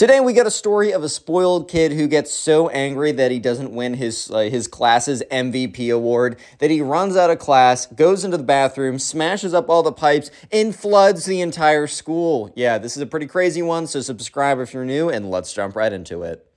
Today 0.00 0.18
we 0.18 0.32
got 0.32 0.46
a 0.46 0.50
story 0.50 0.92
of 0.92 1.04
a 1.04 1.10
spoiled 1.10 1.68
kid 1.68 1.92
who 1.92 2.08
gets 2.08 2.32
so 2.32 2.70
angry 2.70 3.12
that 3.12 3.30
he 3.30 3.38
doesn't 3.38 3.70
win 3.70 3.92
his 3.92 4.30
uh, 4.30 4.38
his 4.38 4.66
class's 4.66 5.22
MVP 5.30 5.94
award 5.94 6.38
that 6.58 6.70
he 6.70 6.80
runs 6.80 7.18
out 7.18 7.28
of 7.28 7.38
class, 7.38 7.84
goes 7.84 8.24
into 8.24 8.38
the 8.38 8.42
bathroom, 8.42 8.98
smashes 8.98 9.52
up 9.52 9.68
all 9.68 9.82
the 9.82 9.92
pipes, 9.92 10.30
and 10.50 10.74
floods 10.74 11.26
the 11.26 11.42
entire 11.42 11.86
school. 11.86 12.50
Yeah, 12.56 12.78
this 12.78 12.96
is 12.96 13.02
a 13.02 13.06
pretty 13.06 13.26
crazy 13.26 13.60
one, 13.60 13.86
so 13.86 14.00
subscribe 14.00 14.58
if 14.58 14.72
you're 14.72 14.86
new 14.86 15.10
and 15.10 15.30
let's 15.30 15.52
jump 15.52 15.76
right 15.76 15.92
into 15.92 16.22
it. 16.22 16.49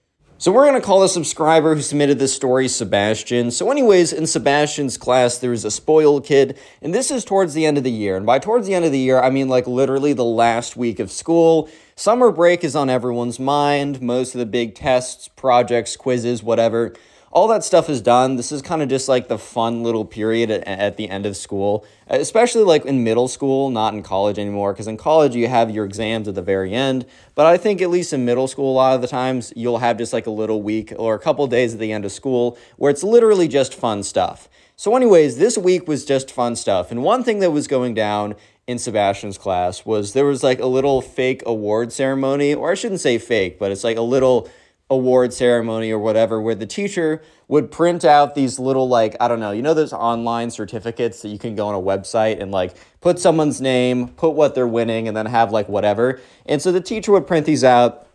So 0.43 0.51
we're 0.51 0.67
going 0.67 0.81
to 0.81 0.85
call 0.85 0.99
the 0.99 1.07
subscriber 1.07 1.73
who 1.73 1.81
submitted 1.81 2.19
this 2.19 2.35
story 2.35 2.67
Sebastian. 2.67 3.49
So 3.49 3.71
anyways, 3.71 4.11
in 4.11 4.27
Sebastian's 4.27 4.97
class, 4.97 5.37
there's 5.37 5.63
a 5.63 5.71
spoiled 5.71 6.25
kid, 6.25 6.59
and 6.81 6.93
this 6.93 7.11
is 7.11 7.23
towards 7.23 7.53
the 7.53 7.65
end 7.65 7.77
of 7.77 7.85
the 7.85 7.91
year. 7.91 8.17
And 8.17 8.25
by 8.25 8.39
towards 8.39 8.67
the 8.67 8.73
end 8.73 8.83
of 8.83 8.91
the 8.91 8.99
year, 8.99 9.21
I 9.21 9.29
mean 9.29 9.47
like 9.47 9.67
literally 9.67 10.11
the 10.11 10.25
last 10.25 10.75
week 10.75 10.99
of 10.99 11.09
school. 11.09 11.69
Summer 11.95 12.29
break 12.29 12.65
is 12.65 12.75
on 12.75 12.89
everyone's 12.89 13.39
mind. 13.39 14.01
Most 14.01 14.35
of 14.35 14.39
the 14.39 14.45
big 14.45 14.75
tests, 14.75 15.29
projects, 15.29 15.95
quizzes, 15.95 16.43
whatever 16.43 16.93
all 17.33 17.47
that 17.47 17.63
stuff 17.63 17.89
is 17.89 17.99
done. 17.99 18.35
This 18.35 18.51
is 18.51 18.61
kind 18.61 18.83
of 18.83 18.89
just 18.89 19.09
like 19.09 19.27
the 19.27 19.39
fun 19.39 19.81
little 19.81 20.05
period 20.05 20.51
at, 20.51 20.67
at 20.67 20.97
the 20.97 21.09
end 21.09 21.25
of 21.25 21.35
school, 21.35 21.83
especially 22.07 22.63
like 22.63 22.85
in 22.85 23.03
middle 23.03 23.27
school, 23.27 23.71
not 23.71 23.95
in 23.95 24.03
college 24.03 24.37
anymore. 24.37 24.71
Because 24.71 24.87
in 24.87 24.97
college, 24.97 25.35
you 25.35 25.47
have 25.47 25.71
your 25.71 25.83
exams 25.83 26.27
at 26.27 26.35
the 26.35 26.43
very 26.43 26.73
end. 26.73 27.07
But 27.33 27.47
I 27.47 27.57
think 27.57 27.81
at 27.81 27.89
least 27.89 28.13
in 28.13 28.23
middle 28.23 28.47
school, 28.47 28.71
a 28.71 28.75
lot 28.75 28.95
of 28.95 29.01
the 29.01 29.07
times, 29.07 29.51
you'll 29.55 29.79
have 29.79 29.97
just 29.97 30.13
like 30.13 30.27
a 30.27 30.31
little 30.31 30.61
week 30.61 30.93
or 30.95 31.15
a 31.15 31.19
couple 31.19 31.47
days 31.47 31.73
at 31.73 31.79
the 31.79 31.91
end 31.91 32.05
of 32.05 32.11
school 32.11 32.55
where 32.77 32.91
it's 32.91 33.03
literally 33.03 33.47
just 33.47 33.73
fun 33.73 34.03
stuff. 34.03 34.47
So, 34.75 34.95
anyways, 34.95 35.37
this 35.37 35.57
week 35.57 35.87
was 35.87 36.05
just 36.05 36.31
fun 36.31 36.55
stuff. 36.55 36.91
And 36.91 37.03
one 37.03 37.23
thing 37.23 37.39
that 37.39 37.49
was 37.49 37.67
going 37.67 37.95
down 37.95 38.35
in 38.67 38.77
Sebastian's 38.77 39.39
class 39.39 39.85
was 39.85 40.13
there 40.13 40.25
was 40.25 40.43
like 40.43 40.59
a 40.59 40.67
little 40.67 41.01
fake 41.01 41.41
award 41.47 41.91
ceremony, 41.91 42.53
or 42.53 42.71
I 42.71 42.75
shouldn't 42.75 43.01
say 43.01 43.17
fake, 43.17 43.57
but 43.57 43.71
it's 43.71 43.83
like 43.83 43.97
a 43.97 44.01
little 44.01 44.47
award 44.89 45.33
ceremony 45.33 45.91
or 45.91 45.97
whatever 45.97 46.41
where 46.41 46.55
the 46.55 46.65
teacher 46.65 47.21
would 47.47 47.71
print 47.71 48.05
out 48.05 48.35
these 48.35 48.59
little 48.59 48.87
like 48.87 49.15
i 49.19 49.27
don't 49.27 49.39
know 49.39 49.51
you 49.51 49.61
know 49.61 49.73
those 49.73 49.93
online 49.93 50.51
certificates 50.51 51.21
that 51.21 51.29
you 51.29 51.39
can 51.39 51.55
go 51.55 51.67
on 51.67 51.73
a 51.73 51.79
website 51.79 52.39
and 52.41 52.51
like 52.51 52.75
put 53.03 53.19
someone's 53.19 53.59
name 53.59 54.07
put 54.09 54.31
what 54.31 54.55
they're 54.55 54.67
winning 54.67 55.07
and 55.07 55.15
then 55.15 55.25
have 55.25 55.51
like 55.51 55.67
whatever. 55.67 56.19
And 56.45 56.61
so 56.61 56.71
the 56.71 56.81
teacher 56.81 57.11
would 57.11 57.27
print 57.27 57.45
these 57.45 57.63
out. 57.63 58.07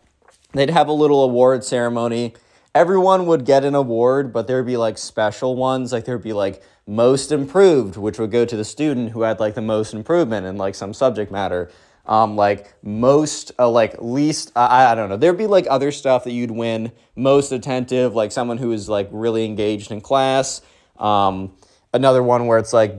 They'd 0.53 0.71
have 0.71 0.89
a 0.89 0.93
little 0.93 1.23
award 1.23 1.63
ceremony. 1.63 2.35
Everyone 2.75 3.27
would 3.27 3.45
get 3.45 3.65
an 3.65 3.75
award 3.75 4.33
but 4.33 4.47
there'd 4.47 4.67
be 4.67 4.77
like 4.77 4.99
special 4.99 5.57
ones. 5.57 5.93
Like 5.93 6.05
there'd 6.05 6.23
be 6.23 6.33
like 6.33 6.63
most 6.87 7.31
improved 7.31 7.97
which 7.97 8.19
would 8.19 8.31
go 8.31 8.47
to 8.47 8.57
the 8.57 8.65
student 8.65 9.11
who 9.11 9.23
had 9.23 9.39
like 9.39 9.55
the 9.55 9.63
most 9.63 9.93
improvement 9.93 10.47
in 10.47 10.57
like 10.57 10.75
some 10.75 10.95
subject 10.95 11.31
matter 11.31 11.71
um, 12.09 12.37
like 12.37 12.75
most, 12.83 13.53
uh, 13.59 13.69
like 13.69 13.97
least, 14.01 14.51
I, 14.57 14.87
I 14.87 14.95
don't 14.95 15.11
know. 15.11 15.19
There'd 15.19 15.37
be 15.37 15.47
like 15.47 15.67
other 15.69 15.93
stuff 15.93 16.25
that 16.25 16.33
you'd 16.33 16.51
win. 16.51 16.91
Most 17.15 17.53
attentive, 17.53 18.15
like 18.15 18.33
someone 18.33 18.57
who 18.57 18.73
is 18.73 18.89
like 18.89 19.09
really 19.13 19.45
engaged 19.45 19.91
in 19.91 20.01
class. 20.01 20.63
Um, 20.99 21.53
another 21.93 22.23
one 22.23 22.47
where 22.47 22.59
it's 22.59 22.73
like, 22.73 22.95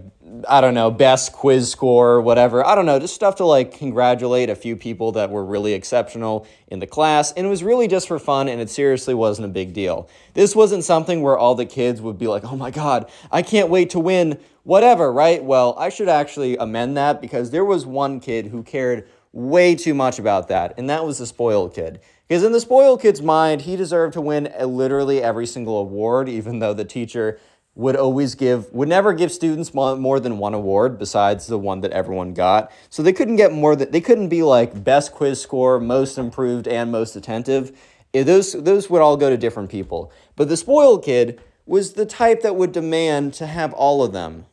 I 0.47 0.61
don't 0.61 0.75
know, 0.75 0.91
best 0.91 1.33
quiz 1.33 1.71
score, 1.71 2.21
whatever. 2.21 2.65
I 2.65 2.75
don't 2.75 2.85
know, 2.85 2.99
just 2.99 3.15
stuff 3.15 3.37
to 3.37 3.45
like 3.45 3.75
congratulate 3.75 4.49
a 4.49 4.55
few 4.55 4.75
people 4.75 5.11
that 5.13 5.31
were 5.31 5.43
really 5.43 5.73
exceptional 5.73 6.45
in 6.67 6.77
the 6.77 6.85
class. 6.85 7.31
And 7.31 7.47
it 7.47 7.49
was 7.49 7.63
really 7.63 7.87
just 7.87 8.07
for 8.07 8.19
fun, 8.19 8.47
and 8.47 8.61
it 8.61 8.69
seriously 8.69 9.15
wasn't 9.15 9.45
a 9.45 9.49
big 9.49 9.73
deal. 9.73 10.07
This 10.35 10.55
wasn't 10.55 10.83
something 10.83 11.23
where 11.23 11.37
all 11.37 11.55
the 11.55 11.65
kids 11.65 11.99
would 11.99 12.19
be 12.19 12.27
like, 12.27 12.43
oh 12.45 12.55
my 12.55 12.69
God, 12.69 13.09
I 13.31 13.41
can't 13.41 13.69
wait 13.69 13.89
to 13.91 13.99
win 13.99 14.39
whatever, 14.69 15.11
right? 15.11 15.43
Well, 15.43 15.73
I 15.79 15.89
should 15.89 16.09
actually 16.09 16.55
amend 16.55 16.95
that 16.95 17.21
because 17.21 17.49
there 17.49 17.65
was 17.65 17.87
one 17.87 18.19
kid 18.19 18.45
who 18.45 18.61
cared 18.61 19.07
way 19.33 19.73
too 19.73 19.95
much 19.95 20.19
about 20.19 20.47
that, 20.49 20.75
and 20.77 20.87
that 20.91 21.03
was 21.03 21.17
the 21.17 21.25
spoiled 21.25 21.73
kid. 21.73 21.99
Because 22.27 22.43
in 22.43 22.51
the 22.51 22.59
spoiled 22.59 23.01
kid's 23.01 23.19
mind, 23.19 23.61
he 23.61 23.75
deserved 23.75 24.13
to 24.13 24.21
win 24.21 24.53
literally 24.63 25.23
every 25.23 25.47
single 25.47 25.79
award, 25.79 26.29
even 26.29 26.59
though 26.59 26.75
the 26.75 26.85
teacher 26.85 27.39
would 27.73 27.95
always 27.95 28.35
give, 28.35 28.71
would 28.71 28.87
never 28.87 29.11
give 29.13 29.31
students 29.31 29.73
more 29.73 30.19
than 30.19 30.37
one 30.37 30.53
award 30.53 30.99
besides 30.99 31.47
the 31.47 31.57
one 31.57 31.81
that 31.81 31.91
everyone 31.91 32.35
got. 32.35 32.71
So 32.91 33.01
they 33.01 33.13
couldn't 33.13 33.37
get 33.37 33.51
more 33.51 33.75
that 33.75 33.91
they 33.91 34.01
couldn't 34.01 34.29
be 34.29 34.43
like 34.43 34.83
best 34.83 35.13
quiz 35.13 35.41
score, 35.41 35.79
most 35.79 36.19
improved, 36.19 36.67
and 36.67 36.91
most 36.91 37.15
attentive. 37.15 37.75
Those 38.13 38.53
those 38.53 38.87
would 38.87 39.01
all 39.01 39.17
go 39.17 39.31
to 39.31 39.37
different 39.37 39.71
people. 39.71 40.11
But 40.35 40.47
the 40.47 40.57
spoiled 40.57 41.03
kid 41.03 41.41
was 41.65 41.93
the 41.93 42.05
type 42.05 42.41
that 42.41 42.55
would 42.55 42.71
demand 42.71 43.33
to 43.35 43.47
have 43.47 43.73
all 43.73 44.03
of 44.03 44.11
them. 44.11 44.45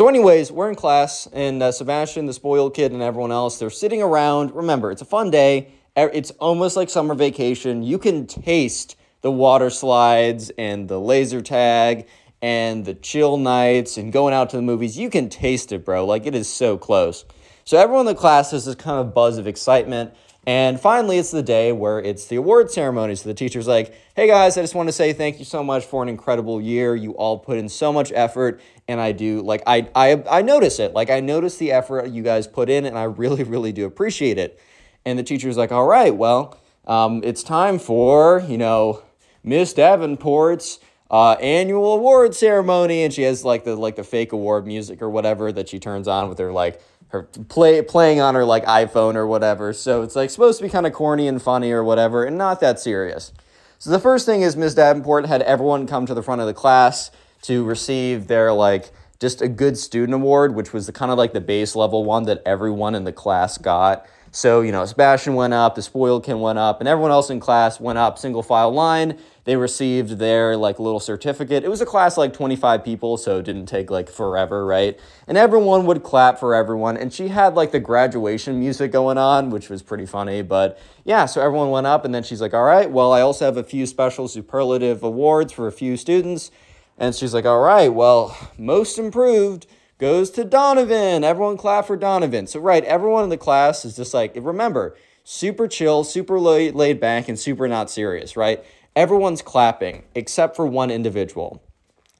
So, 0.00 0.08
anyways, 0.08 0.50
we're 0.50 0.70
in 0.70 0.76
class, 0.76 1.28
and 1.30 1.62
uh, 1.62 1.72
Sebastian, 1.72 2.24
the 2.24 2.32
spoiled 2.32 2.72
kid, 2.72 2.92
and 2.92 3.02
everyone 3.02 3.32
else, 3.32 3.58
they're 3.58 3.68
sitting 3.68 4.00
around. 4.00 4.50
Remember, 4.54 4.90
it's 4.90 5.02
a 5.02 5.04
fun 5.04 5.30
day. 5.30 5.74
It's 5.94 6.30
almost 6.40 6.74
like 6.74 6.88
summer 6.88 7.14
vacation. 7.14 7.82
You 7.82 7.98
can 7.98 8.26
taste 8.26 8.96
the 9.20 9.30
water 9.30 9.68
slides 9.68 10.50
and 10.56 10.88
the 10.88 10.98
laser 10.98 11.42
tag 11.42 12.08
and 12.40 12.82
the 12.82 12.94
chill 12.94 13.36
nights 13.36 13.98
and 13.98 14.10
going 14.10 14.32
out 14.32 14.48
to 14.48 14.56
the 14.56 14.62
movies. 14.62 14.96
You 14.96 15.10
can 15.10 15.28
taste 15.28 15.70
it, 15.70 15.84
bro. 15.84 16.06
Like, 16.06 16.24
it 16.24 16.34
is 16.34 16.48
so 16.48 16.78
close. 16.78 17.26
So, 17.66 17.76
everyone 17.76 18.08
in 18.08 18.14
the 18.14 18.18
class 18.18 18.52
has 18.52 18.64
this 18.64 18.76
kind 18.76 19.06
of 19.06 19.12
buzz 19.12 19.36
of 19.36 19.46
excitement. 19.46 20.14
And 20.46 20.80
finally, 20.80 21.18
it's 21.18 21.30
the 21.30 21.42
day 21.42 21.70
where 21.70 22.00
it's 22.00 22.26
the 22.26 22.36
award 22.36 22.70
ceremony. 22.70 23.14
So 23.14 23.28
the 23.28 23.34
teacher's 23.34 23.68
like, 23.68 23.94
hey 24.16 24.26
guys, 24.26 24.56
I 24.56 24.62
just 24.62 24.74
want 24.74 24.88
to 24.88 24.92
say 24.92 25.12
thank 25.12 25.38
you 25.38 25.44
so 25.44 25.62
much 25.62 25.84
for 25.84 26.02
an 26.02 26.08
incredible 26.08 26.62
year. 26.62 26.96
You 26.96 27.12
all 27.12 27.38
put 27.38 27.58
in 27.58 27.68
so 27.68 27.92
much 27.92 28.10
effort. 28.14 28.60
And 28.88 29.00
I 29.00 29.12
do, 29.12 29.42
like, 29.42 29.62
I, 29.66 29.88
I, 29.94 30.24
I 30.28 30.42
notice 30.42 30.78
it. 30.78 30.94
Like, 30.94 31.10
I 31.10 31.20
notice 31.20 31.58
the 31.58 31.72
effort 31.72 32.08
you 32.08 32.22
guys 32.22 32.46
put 32.46 32.70
in, 32.70 32.86
and 32.86 32.98
I 32.98 33.04
really, 33.04 33.44
really 33.44 33.70
do 33.70 33.84
appreciate 33.84 34.38
it. 34.38 34.58
And 35.04 35.18
the 35.18 35.22
teacher's 35.22 35.56
like, 35.56 35.72
all 35.72 35.86
right, 35.86 36.16
well, 36.16 36.58
um, 36.86 37.20
it's 37.22 37.42
time 37.42 37.78
for, 37.78 38.42
you 38.48 38.58
know, 38.58 39.02
Miss 39.44 39.74
Davenport's 39.74 40.80
uh, 41.10 41.32
annual 41.34 41.94
award 41.94 42.34
ceremony. 42.34 43.04
And 43.04 43.12
she 43.12 43.22
has 43.22 43.44
like 43.44 43.64
the, 43.64 43.76
like 43.76 43.96
the 43.96 44.04
fake 44.04 44.32
award 44.32 44.66
music 44.66 45.02
or 45.02 45.10
whatever 45.10 45.52
that 45.52 45.68
she 45.68 45.78
turns 45.78 46.08
on 46.08 46.28
with 46.30 46.38
her, 46.38 46.50
like, 46.50 46.80
her 47.10 47.24
play 47.24 47.82
playing 47.82 48.20
on 48.20 48.34
her 48.34 48.44
like 48.44 48.64
iPhone 48.64 49.14
or 49.14 49.26
whatever. 49.26 49.72
So 49.72 50.02
it's 50.02 50.16
like 50.16 50.30
supposed 50.30 50.58
to 50.58 50.64
be 50.64 50.70
kind 50.70 50.86
of 50.86 50.92
corny 50.92 51.28
and 51.28 51.40
funny 51.40 51.70
or 51.72 51.84
whatever, 51.84 52.24
and 52.24 52.38
not 52.38 52.60
that 52.60 52.80
serious. 52.80 53.32
So 53.78 53.90
the 53.90 53.98
first 53.98 54.26
thing 54.26 54.42
is 54.42 54.56
Ms. 54.56 54.74
Davenport 54.74 55.26
had 55.26 55.42
everyone 55.42 55.86
come 55.86 56.06
to 56.06 56.14
the 56.14 56.22
front 56.22 56.40
of 56.40 56.46
the 56.46 56.54
class 56.54 57.10
to 57.42 57.64
receive 57.64 58.26
their 58.26 58.52
like 58.52 58.90
just 59.20 59.42
a 59.42 59.48
good 59.48 59.76
student 59.76 60.14
award, 60.14 60.54
which 60.54 60.72
was 60.72 60.86
the 60.86 60.92
kind 60.92 61.10
of 61.10 61.18
like 61.18 61.32
the 61.32 61.40
base 61.40 61.76
level 61.76 62.04
one 62.04 62.24
that 62.24 62.42
everyone 62.46 62.94
in 62.94 63.04
the 63.04 63.12
class 63.12 63.58
got. 63.58 64.06
So, 64.32 64.60
you 64.60 64.70
know, 64.70 64.84
Sebastian 64.84 65.34
went 65.34 65.54
up, 65.54 65.74
the 65.74 65.82
spoiled 65.82 66.24
kid 66.24 66.34
went 66.34 66.58
up, 66.58 66.80
and 66.80 66.88
everyone 66.88 67.10
else 67.10 67.30
in 67.30 67.40
class 67.40 67.80
went 67.80 67.98
up 67.98 68.16
single 68.16 68.44
file 68.44 68.70
line. 68.70 69.18
They 69.42 69.56
received 69.56 70.18
their 70.18 70.56
like 70.56 70.78
little 70.78 71.00
certificate. 71.00 71.64
It 71.64 71.68
was 71.68 71.80
a 71.80 71.86
class 71.86 72.16
like 72.16 72.32
25 72.32 72.84
people, 72.84 73.16
so 73.16 73.38
it 73.38 73.44
didn't 73.44 73.66
take 73.66 73.90
like 73.90 74.08
forever, 74.08 74.64
right? 74.64 75.00
And 75.26 75.36
everyone 75.36 75.84
would 75.86 76.04
clap 76.04 76.38
for 76.38 76.54
everyone. 76.54 76.96
And 76.96 77.12
she 77.12 77.28
had 77.28 77.54
like 77.54 77.72
the 77.72 77.80
graduation 77.80 78.60
music 78.60 78.92
going 78.92 79.18
on, 79.18 79.50
which 79.50 79.68
was 79.68 79.82
pretty 79.82 80.06
funny. 80.06 80.42
But 80.42 80.78
yeah, 81.04 81.26
so 81.26 81.40
everyone 81.40 81.70
went 81.70 81.88
up, 81.88 82.04
and 82.04 82.14
then 82.14 82.22
she's 82.22 82.40
like, 82.40 82.54
all 82.54 82.64
right, 82.64 82.88
well, 82.88 83.12
I 83.12 83.22
also 83.22 83.46
have 83.46 83.56
a 83.56 83.64
few 83.64 83.84
special 83.84 84.28
superlative 84.28 85.02
awards 85.02 85.52
for 85.52 85.66
a 85.66 85.72
few 85.72 85.96
students. 85.96 86.52
And 86.96 87.16
she's 87.16 87.34
like, 87.34 87.46
all 87.46 87.60
right, 87.60 87.88
well, 87.88 88.36
most 88.56 88.96
improved 88.96 89.66
goes 90.00 90.30
to 90.30 90.44
Donovan. 90.44 91.22
Everyone 91.22 91.56
clap 91.56 91.86
for 91.86 91.96
Donovan. 91.96 92.46
So, 92.46 92.58
right, 92.58 92.82
everyone 92.84 93.22
in 93.24 93.30
the 93.30 93.36
class 93.36 93.84
is 93.84 93.94
just 93.94 94.14
like, 94.14 94.32
remember, 94.34 94.96
super 95.22 95.68
chill, 95.68 96.02
super 96.02 96.40
laid, 96.40 96.74
laid 96.74 96.98
back, 96.98 97.28
and 97.28 97.38
super 97.38 97.68
not 97.68 97.90
serious, 97.90 98.36
right? 98.36 98.64
Everyone's 98.96 99.42
clapping 99.42 100.04
except 100.14 100.56
for 100.56 100.66
one 100.66 100.90
individual. 100.90 101.62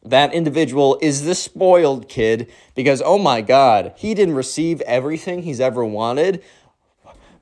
That 0.03 0.33
individual 0.33 0.99
is 1.03 1.25
the 1.25 1.35
spoiled 1.35 2.09
kid 2.09 2.51
because, 2.75 3.03
oh 3.05 3.19
my 3.19 3.41
God, 3.41 3.93
he 3.97 4.15
didn't 4.15 4.35
receive 4.35 4.81
everything 4.83 5.43
he's 5.43 5.61
ever 5.61 5.85
wanted, 5.85 6.43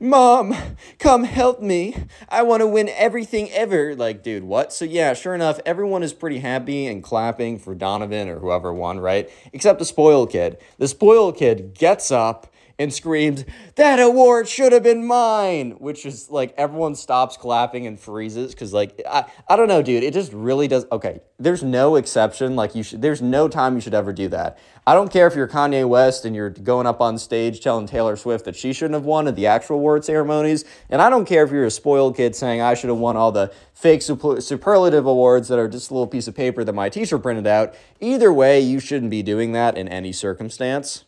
Mom, 0.00 0.54
come 1.00 1.24
help 1.24 1.60
me. 1.60 2.04
I 2.28 2.42
want 2.42 2.60
to 2.60 2.68
win 2.68 2.88
everything 2.88 3.50
ever. 3.50 3.96
Like, 3.96 4.22
dude, 4.22 4.44
what? 4.44 4.72
So, 4.72 4.84
yeah, 4.84 5.12
sure 5.12 5.34
enough, 5.34 5.58
everyone 5.66 6.04
is 6.04 6.12
pretty 6.12 6.38
happy 6.38 6.86
and 6.86 7.02
clapping 7.02 7.58
for 7.58 7.74
Donovan 7.74 8.28
or 8.28 8.38
whoever 8.38 8.72
won, 8.72 9.00
right? 9.00 9.28
Except 9.52 9.80
the 9.80 9.84
spoiled 9.84 10.30
kid. 10.30 10.58
The 10.78 10.86
spoiled 10.86 11.36
kid 11.36 11.74
gets 11.74 12.12
up 12.12 12.46
and 12.78 12.92
screams, 12.92 13.44
That 13.74 13.98
award 13.98 14.48
should 14.48 14.72
have 14.72 14.82
been 14.82 15.04
mine! 15.04 15.72
Which 15.72 16.06
is 16.06 16.30
like 16.30 16.54
everyone 16.56 16.94
stops 16.94 17.36
clapping 17.36 17.86
and 17.86 17.98
freezes 17.98 18.52
because, 18.52 18.72
like, 18.72 19.00
I, 19.08 19.24
I 19.48 19.56
don't 19.56 19.68
know, 19.68 19.82
dude. 19.82 20.04
It 20.04 20.14
just 20.14 20.32
really 20.32 20.68
does. 20.68 20.86
Okay, 20.92 21.20
there's 21.38 21.62
no 21.62 21.96
exception. 21.96 22.56
Like, 22.56 22.74
you 22.74 22.82
should, 22.82 23.02
there's 23.02 23.20
no 23.20 23.48
time 23.48 23.74
you 23.74 23.80
should 23.80 23.94
ever 23.94 24.12
do 24.12 24.28
that. 24.28 24.58
I 24.86 24.94
don't 24.94 25.12
care 25.12 25.26
if 25.26 25.34
you're 25.34 25.48
Kanye 25.48 25.86
West 25.86 26.24
and 26.24 26.34
you're 26.34 26.50
going 26.50 26.86
up 26.86 27.00
on 27.00 27.18
stage 27.18 27.60
telling 27.60 27.86
Taylor 27.86 28.16
Swift 28.16 28.46
that 28.46 28.56
she 28.56 28.72
shouldn't 28.72 28.94
have 28.94 29.04
won 29.04 29.28
at 29.28 29.36
the 29.36 29.46
actual 29.46 29.76
award 29.76 30.04
ceremonies. 30.04 30.64
And 30.88 31.02
I 31.02 31.10
don't 31.10 31.26
care 31.26 31.44
if 31.44 31.50
you're 31.50 31.66
a 31.66 31.70
spoiled 31.70 32.16
kid 32.16 32.34
saying 32.34 32.62
I 32.62 32.72
should 32.74 32.88
have 32.88 32.98
won 32.98 33.16
all 33.16 33.30
the 33.30 33.52
fake 33.74 34.00
superlative 34.00 35.04
awards 35.04 35.48
that 35.48 35.58
are 35.58 35.68
just 35.68 35.90
a 35.90 35.94
little 35.94 36.06
piece 36.06 36.26
of 36.26 36.34
paper 36.34 36.64
that 36.64 36.72
my 36.72 36.88
teacher 36.88 37.18
printed 37.18 37.46
out. 37.46 37.74
Either 38.00 38.32
way, 38.32 38.60
you 38.60 38.80
shouldn't 38.80 39.10
be 39.10 39.22
doing 39.22 39.52
that 39.52 39.76
in 39.76 39.88
any 39.88 40.10
circumstance. 40.10 41.04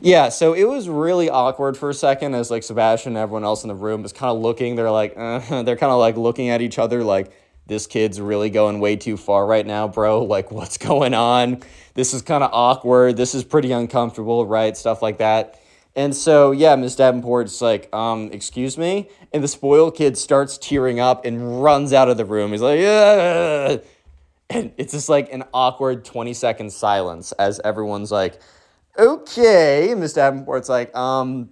Yeah, 0.00 0.28
so 0.28 0.52
it 0.52 0.64
was 0.64 0.88
really 0.88 1.30
awkward 1.30 1.76
for 1.76 1.88
a 1.90 1.94
second 1.94 2.34
as 2.34 2.50
like 2.50 2.62
Sebastian 2.62 3.12
and 3.12 3.18
everyone 3.18 3.44
else 3.44 3.64
in 3.64 3.68
the 3.68 3.74
room 3.74 4.02
was 4.02 4.12
kind 4.12 4.36
of 4.36 4.42
looking. 4.42 4.76
They're 4.76 4.90
like, 4.90 5.14
uh, 5.16 5.62
they're 5.62 5.76
kind 5.76 5.92
of 5.92 5.98
like 5.98 6.16
looking 6.16 6.50
at 6.50 6.60
each 6.60 6.78
other 6.78 7.02
like, 7.02 7.32
this 7.66 7.86
kid's 7.88 8.20
really 8.20 8.48
going 8.48 8.78
way 8.78 8.94
too 8.94 9.16
far 9.16 9.44
right 9.44 9.66
now, 9.66 9.88
bro. 9.88 10.22
Like, 10.36 10.50
what's 10.50 10.78
going 10.78 11.14
on? 11.14 11.62
This 11.94 12.14
is 12.14 12.22
kind 12.22 12.44
of 12.44 12.50
awkward. 12.52 13.16
This 13.16 13.34
is 13.34 13.42
pretty 13.42 13.72
uncomfortable, 13.72 14.46
right? 14.46 14.76
Stuff 14.76 15.02
like 15.02 15.18
that. 15.18 15.60
And 15.96 16.14
so, 16.14 16.52
yeah, 16.52 16.76
Miss 16.76 16.94
Davenport's 16.94 17.62
like, 17.62 17.92
um, 17.94 18.30
excuse 18.30 18.76
me? 18.76 19.08
And 19.32 19.42
the 19.42 19.48
spoiled 19.48 19.96
kid 19.96 20.18
starts 20.18 20.58
tearing 20.58 21.00
up 21.00 21.24
and 21.24 21.62
runs 21.62 21.94
out 21.94 22.10
of 22.10 22.18
the 22.18 22.24
room. 22.26 22.52
He's 22.52 22.60
like, 22.60 22.80
yeah. 22.80 23.78
And 24.50 24.72
it's 24.76 24.92
just 24.92 25.08
like 25.08 25.32
an 25.32 25.44
awkward 25.54 26.04
20 26.04 26.34
second 26.34 26.70
silence 26.70 27.32
as 27.32 27.60
everyone's 27.64 28.12
like, 28.12 28.38
okay. 28.98 29.90
And 29.90 30.00
Miss 30.00 30.14
Davenport's 30.14 30.68
like, 30.68 30.94
um, 30.96 31.50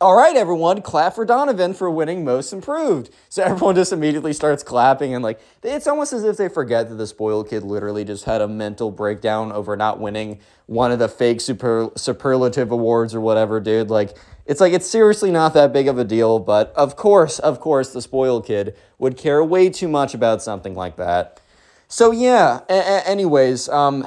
all 0.00 0.16
right, 0.16 0.34
everyone, 0.34 0.80
clap 0.80 1.14
for 1.14 1.26
Donovan 1.26 1.74
for 1.74 1.90
winning 1.90 2.24
most 2.24 2.52
improved. 2.54 3.10
So 3.28 3.42
everyone 3.44 3.74
just 3.74 3.92
immediately 3.92 4.32
starts 4.32 4.62
clapping 4.62 5.14
and 5.14 5.22
like 5.22 5.40
it's 5.62 5.86
almost 5.86 6.12
as 6.14 6.24
if 6.24 6.38
they 6.38 6.48
forget 6.48 6.88
that 6.88 6.94
the 6.94 7.06
spoiled 7.06 7.50
kid 7.50 7.62
literally 7.62 8.04
just 8.04 8.24
had 8.24 8.40
a 8.40 8.48
mental 8.48 8.90
breakdown 8.90 9.52
over 9.52 9.76
not 9.76 10.00
winning 10.00 10.40
one 10.66 10.90
of 10.90 10.98
the 10.98 11.08
fake 11.08 11.40
super 11.40 11.90
superlative 11.96 12.70
awards 12.70 13.14
or 13.14 13.20
whatever, 13.20 13.60
dude. 13.60 13.90
Like 13.90 14.16
it's 14.46 14.60
like 14.60 14.72
it's 14.72 14.86
seriously 14.88 15.30
not 15.30 15.52
that 15.54 15.72
big 15.72 15.86
of 15.86 15.98
a 15.98 16.04
deal, 16.04 16.38
but 16.38 16.72
of 16.74 16.96
course, 16.96 17.38
of 17.38 17.60
course, 17.60 17.92
the 17.92 18.00
spoiled 18.00 18.46
kid 18.46 18.74
would 18.98 19.18
care 19.18 19.44
way 19.44 19.68
too 19.68 19.88
much 19.88 20.14
about 20.14 20.42
something 20.42 20.74
like 20.74 20.96
that. 20.96 21.40
So 21.88 22.10
yeah, 22.10 22.60
a- 22.70 22.72
a- 22.72 23.08
anyways, 23.08 23.68
um, 23.68 24.06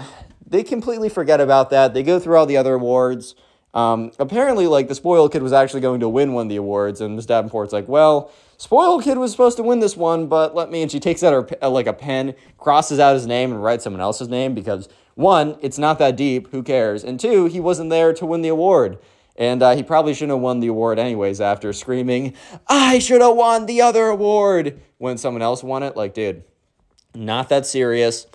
they 0.53 0.63
completely 0.63 1.09
forget 1.09 1.41
about 1.41 1.71
that. 1.71 1.95
They 1.95 2.03
go 2.03 2.19
through 2.19 2.37
all 2.37 2.45
the 2.45 2.57
other 2.57 2.75
awards. 2.75 3.33
Um, 3.73 4.11
apparently, 4.19 4.67
like 4.67 4.87
the 4.87 4.93
spoiled 4.93 5.31
kid 5.31 5.41
was 5.41 5.51
actually 5.51 5.81
going 5.81 5.99
to 6.01 6.07
win 6.07 6.33
one 6.33 6.45
of 6.45 6.49
the 6.49 6.57
awards, 6.57 7.01
and 7.01 7.15
Miss 7.15 7.25
Davenport's 7.25 7.73
like, 7.73 7.87
"Well, 7.87 8.31
spoiled 8.59 9.03
kid 9.03 9.17
was 9.17 9.31
supposed 9.31 9.57
to 9.57 9.63
win 9.63 9.79
this 9.79 9.97
one, 9.97 10.27
but 10.27 10.53
let 10.53 10.69
me." 10.69 10.83
And 10.83 10.91
she 10.91 10.99
takes 10.99 11.23
out 11.23 11.33
her 11.33 11.57
uh, 11.59 11.71
like 11.71 11.87
a 11.87 11.93
pen, 11.93 12.35
crosses 12.59 12.99
out 12.99 13.15
his 13.15 13.25
name, 13.25 13.51
and 13.51 13.63
writes 13.63 13.83
someone 13.83 13.99
else's 13.99 14.29
name 14.29 14.53
because 14.53 14.89
one, 15.15 15.57
it's 15.61 15.79
not 15.79 15.97
that 15.97 16.15
deep. 16.15 16.51
Who 16.51 16.61
cares? 16.61 17.03
And 17.03 17.19
two, 17.19 17.47
he 17.47 17.59
wasn't 17.59 17.89
there 17.89 18.13
to 18.13 18.23
win 18.23 18.43
the 18.43 18.49
award, 18.49 18.99
and 19.35 19.63
uh, 19.63 19.75
he 19.75 19.81
probably 19.81 20.13
shouldn't 20.13 20.33
have 20.33 20.41
won 20.41 20.59
the 20.59 20.67
award 20.67 20.99
anyways. 20.99 21.41
After 21.41 21.73
screaming, 21.73 22.35
"I 22.67 22.99
should 22.99 23.21
have 23.21 23.35
won 23.35 23.65
the 23.65 23.81
other 23.81 24.05
award," 24.05 24.79
when 24.99 25.17
someone 25.17 25.41
else 25.41 25.63
won 25.63 25.81
it, 25.81 25.97
like, 25.97 26.13
dude, 26.13 26.43
not 27.15 27.49
that 27.49 27.65
serious. 27.65 28.27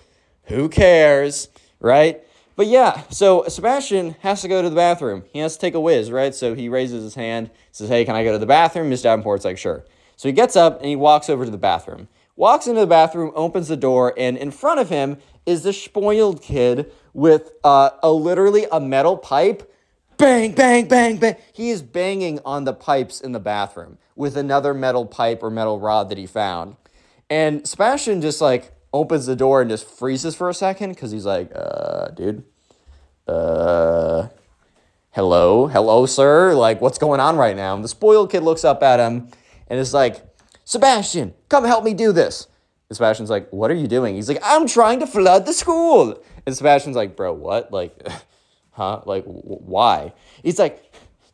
Who 0.49 0.67
cares, 0.67 1.47
right? 1.79 2.23
But 2.55 2.67
yeah, 2.67 3.03
so 3.09 3.45
Sebastian 3.47 4.17
has 4.19 4.41
to 4.41 4.49
go 4.49 4.61
to 4.61 4.69
the 4.69 4.75
bathroom. 4.75 5.23
He 5.31 5.39
has 5.39 5.53
to 5.53 5.61
take 5.61 5.75
a 5.75 5.79
whiz, 5.79 6.11
right? 6.11 6.35
So 6.35 6.55
he 6.55 6.67
raises 6.67 7.03
his 7.03 7.15
hand, 7.15 7.51
says, 7.71 7.87
Hey, 7.87 8.03
can 8.03 8.15
I 8.15 8.23
go 8.23 8.33
to 8.33 8.37
the 8.37 8.45
bathroom? 8.45 8.89
Miss 8.89 9.01
Davenport's 9.01 9.45
like, 9.45 9.57
Sure. 9.57 9.85
So 10.17 10.27
he 10.27 10.33
gets 10.33 10.57
up 10.57 10.79
and 10.79 10.89
he 10.89 10.97
walks 10.97 11.29
over 11.29 11.45
to 11.45 11.51
the 11.51 11.57
bathroom. 11.57 12.09
Walks 12.35 12.67
into 12.67 12.81
the 12.81 12.87
bathroom, 12.87 13.31
opens 13.35 13.69
the 13.69 13.77
door, 13.77 14.13
and 14.17 14.37
in 14.37 14.51
front 14.51 14.81
of 14.81 14.89
him 14.89 15.17
is 15.45 15.63
the 15.63 15.73
spoiled 15.73 16.41
kid 16.41 16.91
with 17.13 17.51
uh, 17.63 17.91
a 18.03 18.11
literally 18.11 18.65
a 18.71 18.79
metal 18.79 19.17
pipe. 19.17 19.73
Bang, 20.17 20.51
bang, 20.51 20.87
bang, 20.87 21.17
bang. 21.17 21.37
He 21.53 21.69
is 21.69 21.81
banging 21.81 22.39
on 22.43 22.65
the 22.65 22.73
pipes 22.73 23.21
in 23.21 23.31
the 23.31 23.39
bathroom 23.39 23.97
with 24.17 24.35
another 24.35 24.73
metal 24.73 25.05
pipe 25.05 25.41
or 25.41 25.49
metal 25.49 25.79
rod 25.79 26.09
that 26.09 26.17
he 26.17 26.27
found. 26.27 26.75
And 27.29 27.65
Sebastian 27.65 28.21
just 28.21 28.41
like 28.41 28.73
opens 28.93 29.25
the 29.25 29.35
door 29.35 29.61
and 29.61 29.69
just 29.69 29.87
freezes 29.87 30.35
for 30.35 30.49
a 30.49 30.53
second 30.53 30.89
because 30.89 31.11
he's 31.11 31.25
like, 31.25 31.51
uh, 31.55 32.09
dude, 32.09 32.43
uh, 33.27 34.27
hello, 35.11 35.67
hello, 35.67 36.05
sir. 36.05 36.53
Like, 36.53 36.81
what's 36.81 36.97
going 36.97 37.19
on 37.19 37.37
right 37.37 37.55
now? 37.55 37.75
And 37.75 37.83
the 37.83 37.89
spoiled 37.89 38.31
kid 38.31 38.43
looks 38.43 38.63
up 38.63 38.81
at 38.83 38.99
him 38.99 39.29
and 39.67 39.79
is 39.79 39.93
like, 39.93 40.23
Sebastian, 40.65 41.33
come 41.49 41.65
help 41.65 41.83
me 41.83 41.93
do 41.93 42.11
this. 42.11 42.47
And 42.89 42.95
Sebastian's 42.95 43.29
like, 43.29 43.49
what 43.51 43.69
are 43.69 43.75
you 43.75 43.87
doing? 43.87 44.15
He's 44.15 44.27
like, 44.27 44.41
I'm 44.43 44.67
trying 44.67 44.99
to 44.99 45.07
flood 45.07 45.45
the 45.45 45.53
school. 45.53 46.21
And 46.45 46.55
Sebastian's 46.55 46.95
like, 46.95 47.15
bro, 47.15 47.33
what? 47.33 47.71
Like, 47.71 48.07
huh? 48.71 49.01
Like, 49.05 49.23
why? 49.25 50.13
He's 50.43 50.59
like, 50.59 50.83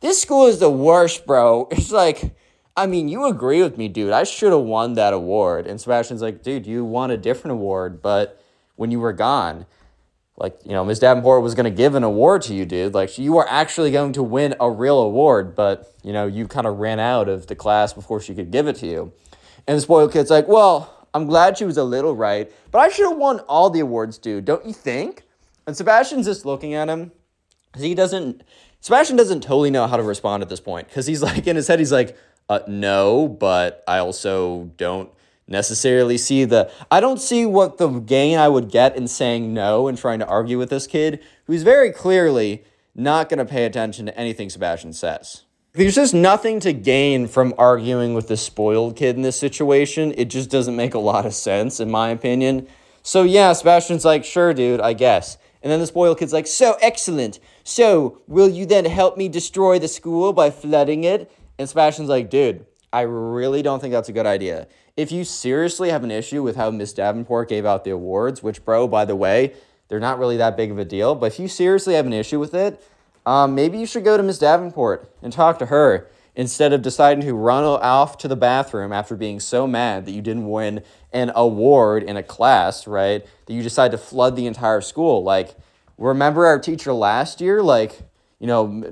this 0.00 0.20
school 0.20 0.46
is 0.46 0.58
the 0.58 0.70
worst, 0.70 1.26
bro. 1.26 1.68
It's 1.72 1.90
like, 1.90 2.34
I 2.76 2.86
mean, 2.86 3.08
you 3.08 3.26
agree 3.26 3.62
with 3.62 3.78
me, 3.78 3.88
dude. 3.88 4.12
I 4.12 4.24
should 4.24 4.52
have 4.52 4.62
won 4.62 4.94
that 4.94 5.14
award. 5.14 5.66
And 5.66 5.80
Sebastian's 5.80 6.20
like, 6.20 6.42
dude, 6.42 6.66
you 6.66 6.84
won 6.84 7.10
a 7.10 7.16
different 7.16 7.52
award, 7.52 8.02
but 8.02 8.42
when 8.76 8.90
you 8.90 9.00
were 9.00 9.14
gone, 9.14 9.64
like, 10.36 10.58
you 10.64 10.72
know, 10.72 10.84
Ms. 10.84 10.98
Davenport 10.98 11.42
was 11.42 11.54
going 11.54 11.64
to 11.64 11.70
give 11.70 11.94
an 11.94 12.04
award 12.04 12.42
to 12.42 12.54
you, 12.54 12.66
dude. 12.66 12.92
Like, 12.92 13.16
you 13.16 13.32
were 13.32 13.48
actually 13.48 13.90
going 13.90 14.12
to 14.12 14.22
win 14.22 14.54
a 14.60 14.70
real 14.70 14.98
award, 14.98 15.54
but, 15.54 15.94
you 16.02 16.12
know, 16.12 16.26
you 16.26 16.46
kind 16.46 16.66
of 16.66 16.78
ran 16.78 17.00
out 17.00 17.30
of 17.30 17.46
the 17.46 17.54
class 17.54 17.94
before 17.94 18.20
she 18.20 18.34
could 18.34 18.50
give 18.50 18.66
it 18.66 18.76
to 18.76 18.86
you. 18.86 19.12
And 19.66 19.78
the 19.78 19.80
spoiled 19.80 20.12
kid's 20.12 20.30
like, 20.30 20.46
well, 20.46 21.08
I'm 21.14 21.24
glad 21.24 21.56
she 21.56 21.64
was 21.64 21.78
a 21.78 21.84
little 21.84 22.14
right, 22.14 22.52
but 22.70 22.80
I 22.80 22.90
should 22.90 23.08
have 23.08 23.16
won 23.16 23.40
all 23.40 23.70
the 23.70 23.80
awards, 23.80 24.18
dude. 24.18 24.44
Don't 24.44 24.66
you 24.66 24.74
think? 24.74 25.22
And 25.66 25.74
Sebastian's 25.74 26.26
just 26.26 26.44
looking 26.44 26.74
at 26.74 26.90
him. 26.90 27.12
He 27.74 27.94
doesn't, 27.94 28.42
Sebastian 28.80 29.16
doesn't 29.16 29.40
totally 29.40 29.70
know 29.70 29.86
how 29.86 29.96
to 29.96 30.02
respond 30.02 30.42
at 30.42 30.50
this 30.50 30.60
point 30.60 30.88
because 30.88 31.06
he's 31.06 31.22
like, 31.22 31.46
in 31.46 31.56
his 31.56 31.66
head, 31.66 31.78
he's 31.78 31.92
like, 31.92 32.16
uh, 32.48 32.60
no, 32.66 33.28
but 33.28 33.82
I 33.88 33.98
also 33.98 34.70
don't 34.76 35.10
necessarily 35.48 36.18
see 36.18 36.44
the 36.44 36.70
I 36.90 37.00
don't 37.00 37.20
see 37.20 37.46
what 37.46 37.78
the 37.78 37.88
gain 37.88 38.38
I 38.38 38.48
would 38.48 38.70
get 38.70 38.96
in 38.96 39.08
saying 39.08 39.54
no 39.54 39.88
and 39.88 39.96
trying 39.96 40.18
to 40.18 40.26
argue 40.26 40.58
with 40.58 40.70
this 40.70 40.86
kid 40.86 41.22
who's 41.46 41.62
very 41.62 41.92
clearly 41.92 42.64
not 42.94 43.28
going 43.28 43.38
to 43.38 43.44
pay 43.44 43.64
attention 43.64 44.06
to 44.06 44.18
anything 44.18 44.50
Sebastian 44.50 44.92
says. 44.92 45.42
There's 45.72 45.94
just 45.94 46.14
nothing 46.14 46.58
to 46.60 46.72
gain 46.72 47.28
from 47.28 47.52
arguing 47.58 48.14
with 48.14 48.28
the 48.28 48.36
spoiled 48.36 48.96
kid 48.96 49.14
in 49.16 49.22
this 49.22 49.38
situation. 49.38 50.14
It 50.16 50.26
just 50.26 50.50
doesn't 50.50 50.74
make 50.74 50.94
a 50.94 50.98
lot 50.98 51.26
of 51.26 51.34
sense 51.34 51.80
in 51.80 51.90
my 51.90 52.08
opinion. 52.08 52.66
So 53.02 53.22
yeah, 53.22 53.52
Sebastian's 53.52 54.04
like, 54.04 54.24
"Sure, 54.24 54.54
dude, 54.54 54.80
I 54.80 54.94
guess." 54.94 55.38
And 55.62 55.70
then 55.70 55.80
the 55.80 55.86
spoiled 55.86 56.18
kid's 56.18 56.32
like, 56.32 56.46
"So 56.46 56.76
excellent. 56.80 57.40
So, 57.62 58.20
will 58.28 58.48
you 58.48 58.66
then 58.66 58.84
help 58.84 59.16
me 59.16 59.28
destroy 59.28 59.78
the 59.78 59.88
school 59.88 60.32
by 60.32 60.50
flooding 60.50 61.04
it?" 61.04 61.30
And 61.58 61.68
Sebastian's 61.68 62.08
like, 62.08 62.30
"Dude, 62.30 62.66
I 62.92 63.02
really 63.02 63.62
don't 63.62 63.80
think 63.80 63.92
that's 63.92 64.08
a 64.08 64.12
good 64.12 64.26
idea. 64.26 64.66
If 64.96 65.12
you 65.12 65.24
seriously 65.24 65.90
have 65.90 66.04
an 66.04 66.10
issue 66.10 66.42
with 66.42 66.56
how 66.56 66.70
Miss 66.70 66.92
Davenport 66.92 67.48
gave 67.48 67.66
out 67.66 67.84
the 67.84 67.90
awards, 67.90 68.42
which, 68.42 68.64
bro, 68.64 68.88
by 68.88 69.04
the 69.04 69.16
way, 69.16 69.52
they're 69.88 70.00
not 70.00 70.18
really 70.18 70.36
that 70.38 70.56
big 70.56 70.70
of 70.70 70.78
a 70.78 70.84
deal, 70.84 71.14
but 71.14 71.26
if 71.26 71.38
you 71.38 71.48
seriously 71.48 71.94
have 71.94 72.06
an 72.06 72.12
issue 72.12 72.40
with 72.40 72.54
it, 72.54 72.82
um, 73.26 73.54
maybe 73.54 73.78
you 73.78 73.86
should 73.86 74.04
go 74.04 74.16
to 74.16 74.22
Miss 74.22 74.38
Davenport 74.38 75.12
and 75.20 75.32
talk 75.32 75.58
to 75.58 75.66
her 75.66 76.08
instead 76.34 76.72
of 76.72 76.82
deciding 76.82 77.24
to 77.24 77.34
run 77.34 77.64
off 77.64 78.18
to 78.18 78.28
the 78.28 78.36
bathroom 78.36 78.92
after 78.92 79.16
being 79.16 79.40
so 79.40 79.66
mad 79.66 80.06
that 80.06 80.12
you 80.12 80.22
didn't 80.22 80.48
win 80.48 80.82
an 81.12 81.32
award 81.34 82.02
in 82.02 82.16
a 82.16 82.22
class, 82.22 82.86
right? 82.86 83.26
That 83.46 83.52
you 83.52 83.62
decide 83.62 83.90
to 83.92 83.98
flood 83.98 84.36
the 84.36 84.46
entire 84.46 84.80
school. 84.80 85.22
Like, 85.22 85.56
remember 85.98 86.46
our 86.46 86.58
teacher 86.58 86.92
last 86.92 87.40
year? 87.40 87.62
Like, 87.62 88.02
you 88.38 88.46
know, 88.46 88.84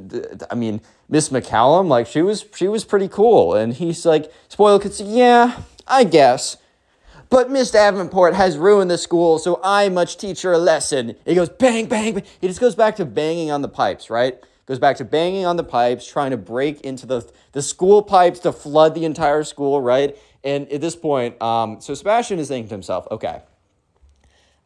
I 0.50 0.54
mean, 0.54 0.80
Miss 1.08 1.28
McCallum, 1.28 1.88
like 1.88 2.06
she 2.06 2.22
was 2.22 2.44
she 2.54 2.68
was 2.68 2.84
pretty 2.84 3.08
cool. 3.08 3.54
And 3.54 3.74
he's 3.74 4.06
like, 4.06 4.32
spoiled 4.48 4.82
kids, 4.82 5.00
yeah, 5.00 5.60
I 5.86 6.04
guess. 6.04 6.56
But 7.30 7.50
Miss 7.50 7.70
Davenport 7.70 8.34
has 8.34 8.56
ruined 8.56 8.90
the 8.90 8.98
school, 8.98 9.38
so 9.38 9.60
I 9.64 9.88
must 9.88 10.20
teach 10.20 10.42
her 10.42 10.52
a 10.52 10.58
lesson. 10.58 11.16
He 11.24 11.34
goes 11.34 11.48
bang, 11.48 11.86
bang, 11.86 12.14
bang. 12.14 12.24
He 12.40 12.46
just 12.46 12.60
goes 12.60 12.74
back 12.74 12.96
to 12.96 13.04
banging 13.04 13.50
on 13.50 13.60
the 13.60 13.68
pipes, 13.68 14.08
right? 14.08 14.38
Goes 14.66 14.78
back 14.78 14.96
to 14.98 15.04
banging 15.04 15.44
on 15.44 15.56
the 15.56 15.64
pipes, 15.64 16.06
trying 16.06 16.30
to 16.30 16.36
break 16.36 16.80
into 16.82 17.06
the, 17.06 17.28
the 17.52 17.60
school 17.60 18.02
pipes 18.02 18.38
to 18.40 18.52
flood 18.52 18.94
the 18.94 19.04
entire 19.04 19.42
school, 19.42 19.80
right? 19.80 20.16
And 20.42 20.70
at 20.70 20.80
this 20.80 20.96
point, 20.96 21.40
um, 21.42 21.80
so 21.80 21.92
Sebastian 21.94 22.38
is 22.38 22.48
thinking 22.48 22.68
to 22.68 22.74
himself, 22.74 23.06
okay, 23.10 23.42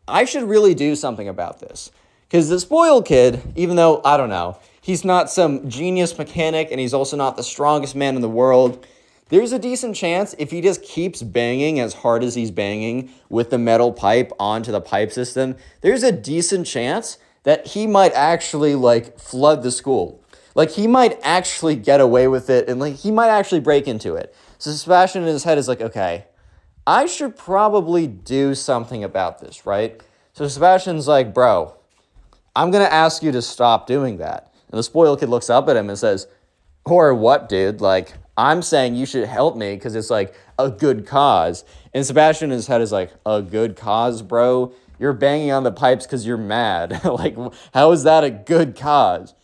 I 0.07 0.25
should 0.25 0.45
really 0.45 0.75
do 0.75 0.95
something 0.95 1.29
about 1.29 1.61
this. 1.61 1.91
Because 2.29 2.49
the 2.49 2.61
spoiled 2.61 3.07
kid, 3.07 3.41
even 3.57 3.77
though, 3.77 4.03
I 4.05 4.17
don't 4.17 4.29
know, 4.29 4.59
he's 4.89 5.05
not 5.05 5.29
some 5.29 5.69
genius 5.69 6.17
mechanic 6.17 6.69
and 6.71 6.81
he's 6.81 6.95
also 6.95 7.15
not 7.15 7.37
the 7.37 7.43
strongest 7.43 7.95
man 7.95 8.17
in 8.17 8.23
the 8.23 8.29
world, 8.29 8.87
there's 9.29 9.53
a 9.53 9.59
decent 9.59 9.95
chance 9.95 10.35
if 10.39 10.51
he 10.51 10.63
just 10.63 10.83
keeps 10.83 11.23
banging 11.23 11.79
as 11.79 11.93
hard 11.93 12.25
as 12.25 12.35
he's 12.35 12.51
banging 12.51 13.11
with 13.29 13.51
the 13.51 13.59
metal 13.59 13.93
pipe 13.93 14.33
onto 14.41 14.73
the 14.73 14.81
pipe 14.81 15.13
system, 15.13 15.57
there's 15.83 16.03
a 16.03 16.11
decent 16.11 16.67
chance 16.67 17.19
that 17.43 17.67
he 17.67 17.87
might 17.87 18.15
actually 18.15 18.75
like 18.75 19.19
flood 19.19 19.63
the 19.63 19.71
school. 19.71 20.25
Like 20.55 20.71
he 20.71 20.87
might 20.87 21.21
actually 21.23 21.77
get 21.77 22.01
away 22.01 22.27
with 22.27 22.49
it 22.49 22.67
and 22.67 22.81
like 22.81 22.95
he 22.95 23.11
might 23.11 23.29
actually 23.29 23.61
break 23.61 23.89
into 23.89 24.15
it. 24.15 24.35
So 24.57 24.71
Sebastian 24.71 25.21
in 25.21 25.29
his 25.29 25.45
head 25.45 25.59
is 25.59 25.69
like, 25.69 25.83
okay, 25.83 26.25
I 26.87 27.05
should 27.05 27.37
probably 27.37 28.07
do 28.07 28.55
something 28.55 29.05
about 29.05 29.39
this, 29.39 29.67
right? 29.67 30.03
So 30.33 30.49
Sebastian's 30.49 31.07
like, 31.07 31.35
bro, 31.35 31.75
I'm 32.57 32.71
gonna 32.71 32.85
ask 32.85 33.23
you 33.23 33.33
to 33.33 33.43
stop 33.43 33.87
doing 33.87 34.17
that. 34.17 34.48
And 34.71 34.79
the 34.79 34.83
spoiled 34.83 35.21
kid 35.21 35.29
looks 35.29 35.51
up 35.51 35.69
at 35.69 35.77
him 35.77 35.89
and 35.89 35.99
says, 35.99 36.27
or 36.85 37.15
what, 37.15 37.49
dude? 37.49 37.81
Like, 37.81 38.15
I'm 38.37 38.63
saying 38.63 38.95
you 38.95 39.07
should 39.07 39.27
help 39.29 39.57
me 39.57 39.75
because 39.75 39.95
it's 39.95 40.11
like 40.11 40.35
a 40.59 40.71
good 40.71 41.07
cause. 41.07 41.65
And 41.93 42.05
Sebastian 42.05 42.51
in 42.51 42.57
his 42.57 42.67
head 42.67 42.81
is 42.81 42.93
like, 42.93 43.13
a 43.27 43.43
good 43.43 43.77
cause, 43.77 44.23
bro? 44.23 44.73
You're 44.99 45.13
banging 45.13 45.53
on 45.53 45.65
the 45.65 45.73
pipes 45.73 46.07
because 46.07 46.27
you're 46.27 46.37
mad. 46.37 47.05
like, 47.05 47.37
how 47.75 47.93
is 47.93 48.05
that 48.05 48.25
a 48.25 48.31
good 48.31 48.77
cause? 48.77 49.35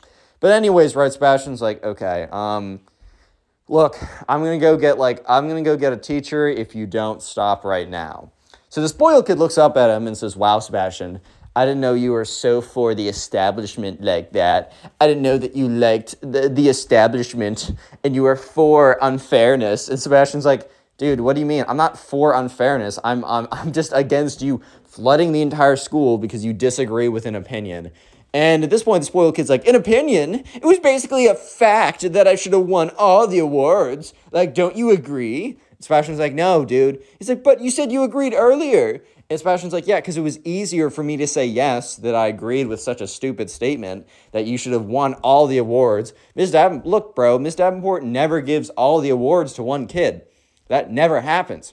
But 0.40 0.52
anyways, 0.52 0.96
right, 0.96 1.12
Sebastian's 1.12 1.62
like, 1.62 1.82
okay, 1.84 2.28
um, 2.30 2.80
look, 3.68 3.96
I'm 4.28 4.40
gonna 4.40 4.58
go 4.58 4.76
get 4.76 4.98
like 4.98 5.24
I'm 5.28 5.48
gonna 5.48 5.62
go 5.62 5.76
get 5.76 5.92
a 5.92 5.96
teacher 5.96 6.48
if 6.48 6.74
you 6.74 6.86
don't 6.86 7.22
stop 7.22 7.64
right 7.64 7.88
now. 7.88 8.30
So 8.68 8.80
the 8.80 8.88
spoiled 8.88 9.26
kid 9.26 9.38
looks 9.38 9.56
up 9.56 9.76
at 9.76 9.88
him 9.88 10.06
and 10.06 10.16
says, 10.16 10.36
Wow, 10.36 10.58
Sebastian, 10.58 11.20
I 11.56 11.64
didn't 11.64 11.80
know 11.80 11.94
you 11.94 12.10
were 12.10 12.24
so 12.24 12.60
for 12.60 12.94
the 12.96 13.08
establishment 13.08 14.02
like 14.02 14.32
that. 14.32 14.72
I 15.00 15.06
didn't 15.06 15.22
know 15.22 15.38
that 15.38 15.54
you 15.54 15.68
liked 15.68 16.20
the, 16.20 16.48
the 16.48 16.68
establishment 16.68 17.72
and 18.02 18.14
you 18.14 18.22
were 18.22 18.34
for 18.34 18.98
unfairness. 19.00 19.88
And 19.88 19.98
Sebastian's 20.00 20.44
like, 20.44 20.68
dude, 20.98 21.20
what 21.20 21.34
do 21.34 21.40
you 21.40 21.46
mean? 21.46 21.64
I'm 21.68 21.76
not 21.76 21.96
for 21.96 22.34
unfairness. 22.34 22.98
I'm, 23.04 23.24
I'm, 23.24 23.46
I'm 23.52 23.72
just 23.72 23.92
against 23.94 24.42
you 24.42 24.62
flooding 24.84 25.30
the 25.30 25.42
entire 25.42 25.76
school 25.76 26.18
because 26.18 26.44
you 26.44 26.52
disagree 26.52 27.08
with 27.08 27.24
an 27.24 27.36
opinion. 27.36 27.92
And 28.32 28.64
at 28.64 28.70
this 28.70 28.82
point, 28.82 29.02
the 29.02 29.06
spoiled 29.06 29.36
kid's 29.36 29.48
like, 29.48 29.66
an 29.68 29.76
opinion? 29.76 30.42
It 30.54 30.64
was 30.64 30.80
basically 30.80 31.28
a 31.28 31.36
fact 31.36 32.12
that 32.12 32.26
I 32.26 32.34
should 32.34 32.52
have 32.52 32.66
won 32.66 32.90
all 32.98 33.28
the 33.28 33.38
awards. 33.38 34.12
Like, 34.32 34.54
don't 34.54 34.74
you 34.74 34.90
agree? 34.90 35.58
Sebastian's 35.78 36.18
like, 36.18 36.34
no, 36.34 36.64
dude. 36.64 37.00
He's 37.18 37.28
like, 37.28 37.44
but 37.44 37.60
you 37.60 37.70
said 37.70 37.92
you 37.92 38.02
agreed 38.02 38.34
earlier. 38.34 39.04
And 39.30 39.38
Sebastian's 39.38 39.72
like, 39.72 39.86
yeah, 39.86 40.00
because 40.00 40.16
it 40.16 40.22
was 40.22 40.38
easier 40.44 40.90
for 40.90 41.02
me 41.02 41.16
to 41.16 41.26
say 41.26 41.46
yes 41.46 41.96
that 41.96 42.14
I 42.14 42.26
agreed 42.26 42.66
with 42.66 42.80
such 42.80 43.00
a 43.00 43.06
stupid 43.06 43.48
statement 43.48 44.06
that 44.32 44.44
you 44.44 44.58
should 44.58 44.72
have 44.72 44.84
won 44.84 45.14
all 45.14 45.46
the 45.46 45.58
awards. 45.58 46.12
Miss 46.34 46.50
Davenport, 46.50 46.86
look, 46.86 47.14
bro, 47.16 47.38
Miss 47.38 47.54
Davenport 47.54 48.04
never 48.04 48.42
gives 48.42 48.68
all 48.70 49.00
the 49.00 49.08
awards 49.08 49.54
to 49.54 49.62
one 49.62 49.86
kid. 49.86 50.26
That 50.68 50.90
never 50.90 51.22
happens. 51.22 51.72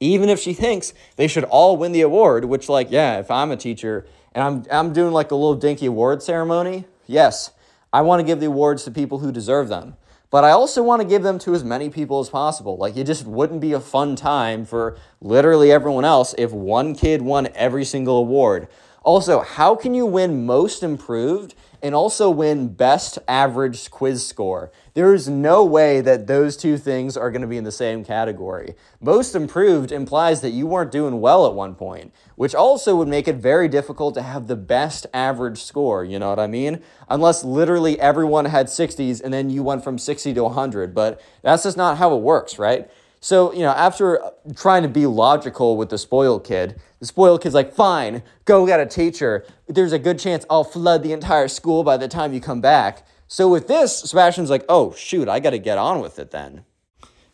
Even 0.00 0.28
if 0.28 0.40
she 0.40 0.52
thinks 0.52 0.92
they 1.14 1.28
should 1.28 1.44
all 1.44 1.76
win 1.76 1.92
the 1.92 2.00
award, 2.00 2.46
which, 2.46 2.68
like, 2.68 2.90
yeah, 2.90 3.20
if 3.20 3.30
I'm 3.30 3.52
a 3.52 3.56
teacher 3.56 4.04
and 4.34 4.42
I'm, 4.42 4.66
I'm 4.70 4.92
doing 4.92 5.12
like 5.12 5.30
a 5.30 5.36
little 5.36 5.54
dinky 5.54 5.86
award 5.86 6.20
ceremony, 6.20 6.86
yes, 7.06 7.52
I 7.92 8.00
want 8.00 8.18
to 8.18 8.26
give 8.26 8.40
the 8.40 8.46
awards 8.46 8.82
to 8.84 8.90
people 8.90 9.20
who 9.20 9.30
deserve 9.30 9.68
them. 9.68 9.96
But 10.32 10.44
I 10.44 10.50
also 10.52 10.82
want 10.82 11.02
to 11.02 11.06
give 11.06 11.22
them 11.22 11.38
to 11.40 11.54
as 11.54 11.62
many 11.62 11.90
people 11.90 12.18
as 12.18 12.30
possible. 12.30 12.78
Like, 12.78 12.96
it 12.96 13.04
just 13.04 13.26
wouldn't 13.26 13.60
be 13.60 13.74
a 13.74 13.80
fun 13.80 14.16
time 14.16 14.64
for 14.64 14.96
literally 15.20 15.70
everyone 15.70 16.06
else 16.06 16.34
if 16.38 16.50
one 16.52 16.94
kid 16.94 17.20
won 17.20 17.48
every 17.54 17.84
single 17.84 18.16
award. 18.16 18.66
Also, 19.04 19.40
how 19.40 19.74
can 19.74 19.92
you 19.92 20.06
win 20.06 20.46
most 20.46 20.82
improved 20.82 21.54
and 21.82 21.94
also 21.94 22.30
win 22.30 22.68
best 22.68 23.18
average 23.26 23.90
quiz 23.90 24.26
score. 24.26 24.70
There 24.94 25.12
is 25.12 25.28
no 25.28 25.64
way 25.64 26.00
that 26.00 26.26
those 26.26 26.56
two 26.56 26.78
things 26.78 27.16
are 27.16 27.30
going 27.30 27.42
to 27.42 27.48
be 27.48 27.56
in 27.56 27.64
the 27.64 27.72
same 27.72 28.04
category. 28.04 28.74
Most 29.00 29.34
improved 29.34 29.90
implies 29.90 30.40
that 30.42 30.50
you 30.50 30.66
weren't 30.66 30.92
doing 30.92 31.20
well 31.20 31.46
at 31.46 31.54
one 31.54 31.74
point, 31.74 32.14
which 32.36 32.54
also 32.54 32.94
would 32.96 33.08
make 33.08 33.26
it 33.26 33.36
very 33.36 33.68
difficult 33.68 34.14
to 34.14 34.22
have 34.22 34.46
the 34.46 34.56
best 34.56 35.06
average 35.12 35.62
score, 35.62 36.04
you 36.04 36.18
know 36.18 36.30
what 36.30 36.38
I 36.38 36.46
mean? 36.46 36.82
Unless 37.08 37.42
literally 37.42 37.98
everyone 38.00 38.44
had 38.44 38.66
60s 38.66 39.20
and 39.20 39.34
then 39.34 39.50
you 39.50 39.62
went 39.62 39.82
from 39.82 39.98
60 39.98 40.34
to 40.34 40.44
100, 40.44 40.94
but 40.94 41.20
that's 41.42 41.64
just 41.64 41.76
not 41.76 41.98
how 41.98 42.14
it 42.14 42.20
works, 42.20 42.58
right? 42.58 42.88
So, 43.22 43.52
you 43.52 43.60
know, 43.60 43.70
after 43.70 44.20
trying 44.56 44.82
to 44.82 44.88
be 44.88 45.06
logical 45.06 45.76
with 45.76 45.90
the 45.90 45.96
spoiled 45.96 46.42
kid, 46.42 46.80
the 46.98 47.06
spoiled 47.06 47.40
kid's 47.40 47.54
like, 47.54 47.72
fine, 47.72 48.24
go 48.46 48.66
get 48.66 48.80
a 48.80 48.86
teacher. 48.86 49.46
There's 49.68 49.92
a 49.92 49.98
good 49.98 50.18
chance 50.18 50.44
I'll 50.50 50.64
flood 50.64 51.04
the 51.04 51.12
entire 51.12 51.46
school 51.46 51.84
by 51.84 51.96
the 51.96 52.08
time 52.08 52.34
you 52.34 52.40
come 52.40 52.60
back. 52.60 53.06
So 53.28 53.48
with 53.48 53.68
this, 53.68 53.96
Sebastian's 54.00 54.50
like, 54.50 54.64
oh, 54.68 54.92
shoot, 54.94 55.28
I 55.28 55.38
got 55.38 55.50
to 55.50 55.60
get 55.60 55.78
on 55.78 56.00
with 56.00 56.18
it 56.18 56.32
then. 56.32 56.64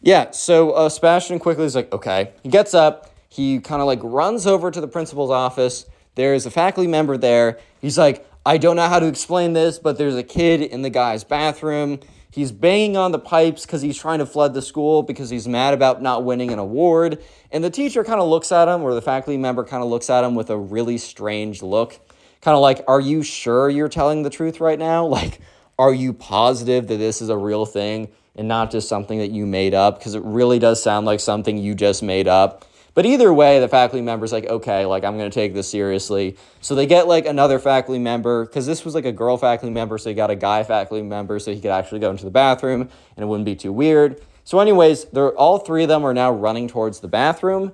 Yeah, 0.03 0.31
so 0.33 0.73
uh, 0.73 0.91
Sebastian 0.91 1.39
quickly 1.39 1.65
is 1.65 1.75
like, 1.75 1.91
okay. 1.91 2.33
He 2.43 2.51
gets 2.51 2.75
up, 2.75 3.11
he 3.31 3.59
kind 3.59 3.81
of 3.81 3.87
like 3.87 4.01
runs 4.03 4.47
over 4.47 4.71
to 4.71 4.83
the 4.83 4.89
principal's 4.89 5.31
office. 5.31 5.87
There's 6.17 6.45
a 6.45 6.51
faculty 6.51 6.87
member 6.87 7.17
there. 7.17 7.59
He's 7.81 7.97
like, 7.97 8.29
I 8.45 8.59
don't 8.59 8.77
know 8.77 8.89
how 8.89 8.99
to 8.99 9.07
explain 9.07 9.55
this, 9.55 9.79
but 9.79 9.97
there's 9.97 10.17
a 10.17 10.23
kid 10.23 10.61
in 10.61 10.83
the 10.83 10.91
guy's 10.91 11.25
bathroom. 11.25 12.01
He's 12.39 12.53
banging 12.53 12.97
on 12.97 13.11
the 13.11 13.19
pipes 13.19 13.67
because 13.67 13.83
he's 13.83 13.99
trying 13.99 14.21
to 14.21 14.27
flood 14.27 14.55
the 14.55 14.63
school 14.63 15.03
because 15.03 15.29
he's 15.29 15.49
mad 15.49 15.75
about 15.75 16.01
not 16.01 16.23
winning 16.23 16.53
an 16.53 16.61
award. 16.61 17.21
And 17.51 17.65
the 17.65 17.69
teacher 17.69 18.05
kind 18.05 18.21
of 18.21 18.29
looks 18.29 18.53
at 18.53 18.69
him, 18.69 18.83
or 18.83 18.95
the 18.95 19.03
faculty 19.03 19.37
member 19.37 19.65
kind 19.65 19.83
of 19.83 19.89
looks 19.89 20.09
at 20.09 20.23
him 20.23 20.37
with 20.37 20.49
a 20.49 20.57
really 20.57 20.99
strange 20.99 21.65
look. 21.65 21.99
Kind 22.41 22.55
of 22.55 22.61
like, 22.61 22.85
Are 22.87 23.01
you 23.01 23.25
sure 23.25 23.69
you're 23.69 23.89
telling 23.89 24.23
the 24.23 24.31
truth 24.31 24.61
right 24.61 24.79
now? 24.79 25.05
Like, 25.19 25.41
are 25.81 25.93
you 25.93 26.13
positive 26.13 26.87
that 26.87 26.99
this 26.99 27.21
is 27.21 27.29
a 27.29 27.37
real 27.37 27.67
thing 27.67 28.07
and 28.37 28.47
not 28.47 28.71
just 28.71 28.89
something 28.89 29.19
that 29.19 29.33
you 29.33 29.45
made 29.45 29.75
up? 29.75 29.99
Because 29.99 30.15
it 30.15 30.23
really 30.23 30.61
does 30.61 30.81
sound 30.81 31.07
like 31.07 31.19
something 31.19 31.59
you 31.59 31.75
just 31.75 32.05
made 32.05 32.29
up. 32.29 32.65
But 32.99 33.07
either 33.07 33.33
way, 33.33 33.61
the 33.61 33.69
faculty 33.69 34.03
member's 34.03 34.33
like, 34.33 34.47
okay, 34.47 34.85
like 34.85 35.05
I'm 35.05 35.17
gonna 35.17 35.31
take 35.31 35.55
this 35.55 35.71
seriously. 35.71 36.37
So 36.61 36.75
they 36.75 36.85
get 36.85 37.07
like 37.07 37.27
another 37.27 37.61
faculty 37.61 38.01
member, 38.01 38.45
because 38.45 38.67
this 38.67 38.85
was 38.85 38.93
like 38.93 39.05
a 39.05 39.13
girl 39.13 39.37
faculty 39.37 39.73
member, 39.73 39.99
so 39.99 40.11
they 40.11 40.15
got 40.15 40.31
a 40.31 40.35
guy 40.35 40.65
faculty 40.65 41.05
member 41.05 41.39
so 41.39 41.55
he 41.55 41.61
could 41.61 41.71
actually 41.71 42.01
go 42.01 42.11
into 42.11 42.25
the 42.25 42.33
bathroom 42.33 42.81
and 42.81 42.91
it 43.17 43.27
wouldn't 43.27 43.45
be 43.45 43.55
too 43.55 43.73
weird. 43.73 44.21
So, 44.43 44.59
anyways, 44.59 45.05
they're 45.13 45.31
all 45.31 45.61
three 45.61 45.85
of 45.85 45.89
them 45.89 46.05
are 46.05 46.13
now 46.13 46.33
running 46.33 46.67
towards 46.67 46.99
the 46.99 47.07
bathroom. 47.07 47.73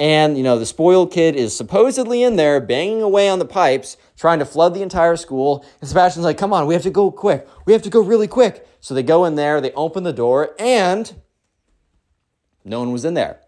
And, 0.00 0.36
you 0.36 0.42
know, 0.42 0.58
the 0.58 0.66
spoiled 0.66 1.12
kid 1.12 1.36
is 1.36 1.56
supposedly 1.56 2.24
in 2.24 2.34
there 2.34 2.58
banging 2.58 3.02
away 3.02 3.28
on 3.28 3.38
the 3.38 3.46
pipes, 3.46 3.96
trying 4.16 4.40
to 4.40 4.44
flood 4.44 4.74
the 4.74 4.82
entire 4.82 5.14
school. 5.14 5.64
And 5.80 5.88
Sebastian's 5.88 6.24
like, 6.24 6.38
come 6.38 6.52
on, 6.52 6.66
we 6.66 6.74
have 6.74 6.82
to 6.82 6.90
go 6.90 7.12
quick. 7.12 7.46
We 7.66 7.72
have 7.72 7.82
to 7.82 7.90
go 7.90 8.00
really 8.00 8.26
quick. 8.26 8.66
So 8.80 8.94
they 8.94 9.04
go 9.04 9.26
in 9.26 9.36
there, 9.36 9.60
they 9.60 9.70
open 9.74 10.02
the 10.02 10.12
door, 10.12 10.56
and 10.58 11.14
no 12.64 12.80
one 12.80 12.90
was 12.90 13.04
in 13.04 13.14
there 13.14 13.45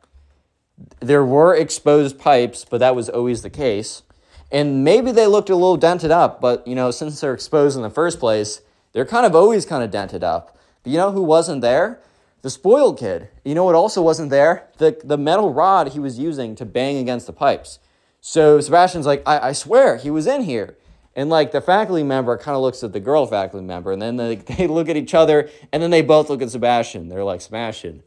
there 1.01 1.25
were 1.25 1.55
exposed 1.55 2.19
pipes, 2.19 2.65
but 2.69 2.79
that 2.79 2.95
was 2.95 3.09
always 3.09 3.43
the 3.43 3.51
case. 3.51 4.03
And 4.51 4.83
maybe 4.83 5.13
they 5.13 5.27
looked 5.27 5.51
a 5.51 5.55
little 5.55 5.77
dented 5.77 6.11
up, 6.11 6.41
but 6.41 6.67
you 6.67 6.75
know, 6.75 6.91
since 6.91 7.21
they're 7.21 7.35
exposed 7.35 7.77
in 7.77 7.83
the 7.83 7.91
first 7.91 8.19
place, 8.19 8.63
they're 8.93 9.05
kind 9.05 9.27
of 9.27 9.35
always 9.35 9.67
kind 9.67 9.85
of 9.85 9.91
dented 9.91 10.25
up. 10.25 10.59
But 10.83 10.93
you 10.93 10.99
know 10.99 11.13
who 11.13 11.23
wasn't 11.23 11.61
there? 11.61 12.01
The 12.43 12.51
spoiled 12.51 12.99
kid. 12.99 13.29
You 13.45 13.55
know 13.55 13.65
what 13.65 13.75
also 13.75 14.01
wasn't 14.01 14.31
there? 14.31 14.69
The, 14.79 14.99
the 15.05 15.19
metal 15.19 15.53
rod 15.53 15.89
he 15.89 16.01
was 16.01 16.19
using 16.19 16.55
to 16.57 16.65
bang 16.65 16.97
against 16.97 17.27
the 17.27 17.33
pipes. 17.33 17.79
So 18.21 18.61
Sebastian's 18.61 19.07
like, 19.07 19.23
I, 19.27 19.49
I 19.49 19.53
swear 19.53 19.97
he 19.97 20.11
was 20.11 20.27
in 20.27 20.43
here. 20.43 20.77
And 21.15 21.31
like 21.31 21.51
the 21.51 21.61
faculty 21.61 22.05
member 22.05 22.37
kind 22.39 22.55
of 22.55 22.63
looks 22.63 22.85
at 22.85 22.93
the 22.93 23.01
girl 23.01 23.27
faculty 23.27 23.67
member, 23.67 23.91
and 23.91 24.01
then 24.01 24.17
they, 24.17 24.37
they 24.57 24.67
look 24.67 24.89
at 24.89 24.97
each 24.97 25.15
other, 25.15 25.51
and 25.73 25.83
then 25.83 25.91
they 25.91 26.03
both 26.03 26.31
look 26.31 26.41
at 26.43 26.51
Sebastian. 26.51 27.09
They're 27.09 27.25
like, 27.25 27.41
Sebastian, 27.41 28.03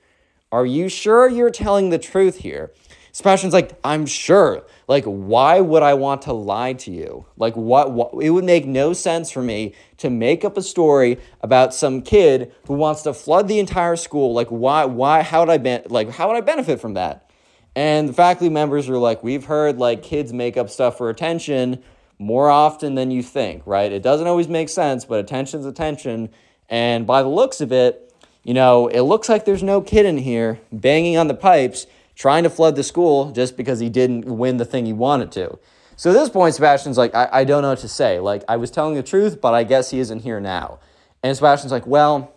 are 0.52 0.66
you 0.66 0.90
sure 0.90 1.30
you're 1.30 1.50
telling 1.50 1.90
the 1.90 2.00
truth 2.00 2.38
here? 2.38 2.72
Sebastian's 3.14 3.54
like, 3.54 3.78
I'm 3.84 4.06
sure. 4.06 4.64
Like, 4.88 5.04
why 5.04 5.60
would 5.60 5.84
I 5.84 5.94
want 5.96 6.22
to 6.24 6.34
lie 6.34 6.74
to 6.74 6.92
you? 6.92 7.26
Like, 7.38 7.56
what, 7.56 7.92
what? 7.92 8.12
It 8.22 8.30
would 8.30 8.46
make 8.46 8.66
no 8.66 8.94
sense 8.94 9.30
for 9.32 9.42
me 9.42 9.76
to 9.98 10.10
make 10.10 10.46
up 10.46 10.58
a 10.58 10.62
story 10.62 11.18
about 11.42 11.74
some 11.74 12.02
kid 12.02 12.54
who 12.68 12.74
wants 12.74 13.02
to 13.04 13.14
flood 13.14 13.48
the 13.48 13.60
entire 13.60 13.98
school. 13.98 14.34
Like, 14.34 14.48
why? 14.48 14.86
Why? 14.86 15.24
How 15.24 15.42
would 15.42 15.50
I 15.50 15.58
be, 15.58 15.80
like? 15.88 16.10
How 16.12 16.28
would 16.30 16.38
I 16.38 16.42
benefit 16.42 16.80
from 16.80 16.94
that? 16.94 17.30
And 17.76 18.10
the 18.10 18.14
faculty 18.14 18.50
members 18.50 18.90
are 18.90 18.98
like, 18.98 19.24
we've 19.24 19.46
heard 19.46 19.78
like 19.78 20.04
kids 20.04 20.34
make 20.34 20.58
up 20.58 20.70
stuff 20.70 20.98
for 20.98 21.10
attention 21.10 21.84
more 22.20 22.50
often 22.50 22.96
than 22.96 23.12
you 23.12 23.24
think, 23.24 23.64
right? 23.66 23.92
It 23.92 24.04
doesn't 24.04 24.28
always 24.28 24.48
make 24.48 24.70
sense, 24.70 25.06
but 25.06 25.20
attention's 25.20 25.66
attention. 25.66 26.30
And 26.70 27.08
by 27.08 27.24
the 27.24 27.30
looks 27.30 27.62
of 27.62 27.72
it, 27.72 28.11
you 28.44 28.54
know, 28.54 28.88
it 28.88 29.02
looks 29.02 29.30
like 29.30 29.46
there's 29.46 29.64
no 29.64 29.82
kid 29.82 30.06
in 30.06 30.18
here 30.18 30.60
banging 30.72 31.18
on 31.18 31.28
the 31.28 31.34
pipes 31.34 31.88
trying 32.16 32.44
to 32.44 32.50
flood 32.50 32.76
the 32.76 32.84
school 32.84 33.32
just 33.32 33.56
because 33.56 33.80
he 33.80 33.90
didn't 33.90 34.26
win 34.26 34.58
the 34.58 34.66
thing 34.66 34.86
he 34.86 34.94
wanted 34.94 35.32
to. 35.32 35.58
So 35.96 36.10
at 36.10 36.14
this 36.14 36.30
point, 36.30 36.56
Sebastian's 36.56 36.98
like, 36.98 37.14
I, 37.14 37.30
I 37.32 37.44
don't 37.44 37.62
know 37.62 37.70
what 37.70 37.80
to 37.80 37.88
say. 37.88 38.20
Like, 38.20 38.44
I 38.48 38.58
was 38.58 38.72
telling 38.72 38.96
the 38.96 39.04
truth, 39.04 39.40
but 39.40 39.54
I 39.54 39.64
guess 39.64 39.92
he 39.92 40.00
isn't 40.00 40.22
here 40.22 40.40
now. 40.40 40.80
And 41.22 41.36
Sebastian's 41.36 41.72
like, 41.72 41.86
well, 41.86 42.34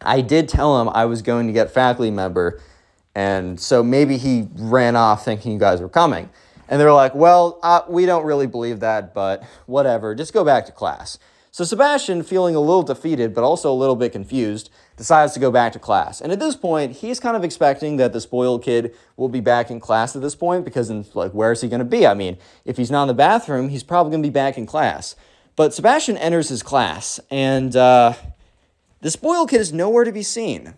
I 0.00 0.20
did 0.20 0.48
tell 0.48 0.80
him 0.80 0.88
I 0.88 1.04
was 1.04 1.22
going 1.22 1.46
to 1.46 1.52
get 1.52 1.70
faculty 1.70 2.10
member. 2.10 2.60
And 3.14 3.58
so 3.60 3.82
maybe 3.82 4.16
he 4.16 4.48
ran 4.56 4.96
off 4.96 5.24
thinking 5.24 5.52
you 5.52 5.58
guys 5.58 5.80
were 5.80 5.88
coming. 5.88 6.28
And 6.68 6.80
they're 6.80 6.92
like, 6.92 7.14
well, 7.14 7.60
uh, 7.62 7.82
we 7.88 8.06
don't 8.06 8.24
really 8.24 8.48
believe 8.48 8.80
that, 8.80 9.14
but 9.14 9.44
whatever. 9.66 10.14
Just 10.14 10.32
go 10.32 10.44
back 10.44 10.66
to 10.66 10.72
class. 10.72 11.18
So 11.56 11.64
Sebastian, 11.64 12.22
feeling 12.22 12.54
a 12.54 12.60
little 12.60 12.82
defeated 12.82 13.32
but 13.32 13.42
also 13.42 13.72
a 13.72 13.80
little 13.80 13.96
bit 13.96 14.12
confused, 14.12 14.68
decides 14.98 15.32
to 15.32 15.40
go 15.40 15.50
back 15.50 15.72
to 15.72 15.78
class. 15.78 16.20
And 16.20 16.30
at 16.30 16.38
this 16.38 16.54
point, 16.54 16.96
he's 16.96 17.18
kind 17.18 17.34
of 17.34 17.44
expecting 17.44 17.96
that 17.96 18.12
the 18.12 18.20
spoiled 18.20 18.62
kid 18.62 18.94
will 19.16 19.30
be 19.30 19.40
back 19.40 19.70
in 19.70 19.80
class 19.80 20.14
at 20.14 20.20
this 20.20 20.34
point 20.34 20.66
because, 20.66 20.90
like, 21.14 21.32
where 21.32 21.52
is 21.52 21.62
he 21.62 21.68
going 21.68 21.78
to 21.78 21.86
be? 21.86 22.06
I 22.06 22.12
mean, 22.12 22.36
if 22.66 22.76
he's 22.76 22.90
not 22.90 23.04
in 23.04 23.08
the 23.08 23.14
bathroom, 23.14 23.70
he's 23.70 23.82
probably 23.82 24.10
going 24.10 24.22
to 24.22 24.28
be 24.28 24.34
back 24.34 24.58
in 24.58 24.66
class. 24.66 25.16
But 25.56 25.72
Sebastian 25.72 26.18
enters 26.18 26.50
his 26.50 26.62
class, 26.62 27.20
and 27.30 27.74
uh, 27.74 28.12
the 29.00 29.10
spoiled 29.10 29.48
kid 29.48 29.62
is 29.62 29.72
nowhere 29.72 30.04
to 30.04 30.12
be 30.12 30.22
seen. 30.22 30.74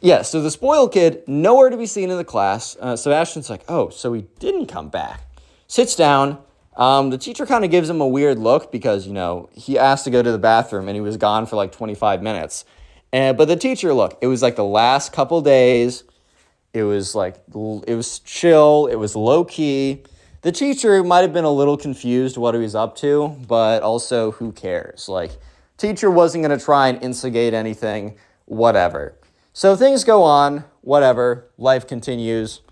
Yeah, 0.00 0.22
so 0.22 0.40
the 0.40 0.50
spoiled 0.50 0.90
kid, 0.90 1.22
nowhere 1.28 1.68
to 1.68 1.76
be 1.76 1.84
seen 1.84 2.08
in 2.08 2.16
the 2.16 2.24
class. 2.24 2.78
Uh, 2.80 2.96
Sebastian's 2.96 3.50
like, 3.50 3.64
oh, 3.68 3.90
so 3.90 4.14
he 4.14 4.22
didn't 4.38 4.68
come 4.68 4.88
back. 4.88 5.20
Sits 5.66 5.94
down, 5.94 6.38
um, 6.78 7.10
the 7.10 7.18
teacher 7.18 7.44
kind 7.44 7.64
of 7.64 7.70
gives 7.70 7.90
him 7.90 8.00
a 8.00 8.06
weird 8.06 8.38
look 8.38 8.72
because, 8.72 9.06
you 9.06 9.12
know, 9.12 9.50
he 9.52 9.78
asked 9.78 10.04
to 10.04 10.10
go 10.10 10.22
to 10.22 10.32
the 10.32 10.38
bathroom 10.38 10.88
and 10.88 10.94
he 10.94 11.00
was 11.00 11.16
gone 11.16 11.44
for 11.46 11.56
like 11.56 11.72
25 11.72 12.22
minutes. 12.22 12.64
And, 13.12 13.36
but 13.36 13.48
the 13.48 13.56
teacher, 13.56 13.92
look, 13.92 14.18
it 14.22 14.26
was 14.26 14.42
like 14.42 14.56
the 14.56 14.64
last 14.64 15.12
couple 15.12 15.40
days. 15.40 16.04
It 16.72 16.84
was 16.84 17.14
like, 17.14 17.36
it 17.48 17.94
was 17.94 18.20
chill. 18.20 18.86
It 18.86 18.96
was 18.96 19.16
low 19.16 19.44
key. 19.44 20.04
The 20.42 20.52
teacher 20.52 21.02
might 21.02 21.20
have 21.20 21.32
been 21.32 21.44
a 21.44 21.50
little 21.50 21.76
confused 21.76 22.36
what 22.36 22.54
he 22.54 22.60
was 22.60 22.74
up 22.74 22.96
to, 22.96 23.36
but 23.48 23.82
also 23.82 24.30
who 24.32 24.52
cares? 24.52 25.08
Like, 25.08 25.32
Teacher 25.78 26.10
wasn't 26.10 26.44
going 26.44 26.58
to 26.58 26.62
try 26.62 26.88
and 26.88 27.00
instigate 27.04 27.54
anything, 27.54 28.16
whatever. 28.46 29.14
So 29.52 29.76
things 29.76 30.02
go 30.02 30.24
on, 30.24 30.64
whatever, 30.80 31.48
life 31.56 31.86
continues. 31.86 32.62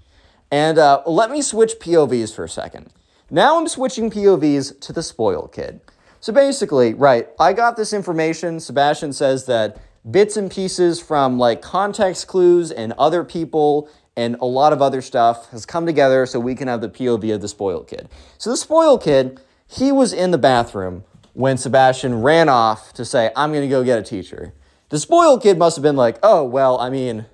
And 0.51 0.77
uh, 0.77 1.03
let 1.07 1.31
me 1.31 1.41
switch 1.41 1.75
POVs 1.79 2.35
for 2.35 2.43
a 2.43 2.49
second. 2.49 2.93
Now 3.31 3.59
I'm 3.59 3.67
switching 3.67 4.09
POVs 4.09 4.81
to 4.83 4.93
the 4.93 5.03
spoiled 5.03 5.53
kid. 5.53 5.81
So 6.21 6.33
basically, 6.33 6.95
right, 6.95 7.29
I 7.41 7.53
got 7.53 7.77
this 7.77 7.93
information. 7.93 8.61
Sebastian 8.61 9.13
says 9.13 9.47
that 9.47 9.81
bits 10.09 10.37
and 10.37 10.49
pieces 10.49 11.01
from 11.01 11.37
like 11.37 11.61
context 11.61 12.29
clues 12.29 12.71
and 12.71 12.93
other 12.93 13.25
people 13.25 13.89
and 14.17 14.37
a 14.41 14.45
lot 14.45 14.73
of 14.73 14.81
other 14.81 15.03
stuff 15.03 15.51
has 15.51 15.67
come 15.67 15.87
together 15.87 16.25
so 16.25 16.39
we 16.39 16.55
can 16.55 16.69
have 16.69 16.81
the 16.81 16.89
POV 16.89 17.35
of 17.35 17.41
the 17.41 17.49
spoiled 17.49 17.89
kid. 17.89 18.09
So 18.39 18.49
the 18.51 18.57
spoiled 18.57 19.03
kid, 19.03 19.41
he 19.67 19.91
was 19.91 20.13
in 20.13 20.31
the 20.31 20.39
bathroom 20.39 21.03
when 21.33 21.59
Sebastian 21.59 22.23
ran 22.23 22.49
off 22.49 22.93
to 22.93 23.05
say, 23.05 23.33
I'm 23.35 23.53
to 23.53 23.67
go 23.67 23.83
get 23.83 23.99
a 23.99 24.03
teacher. 24.03 24.55
The 24.91 25.01
spoiled 25.01 25.43
kid 25.43 25.59
must 25.59 25.75
have 25.77 25.83
been 25.83 25.97
like, 25.97 26.19
oh, 26.23 26.45
well, 26.45 26.79
I 26.79 26.91
mean, 26.91 27.27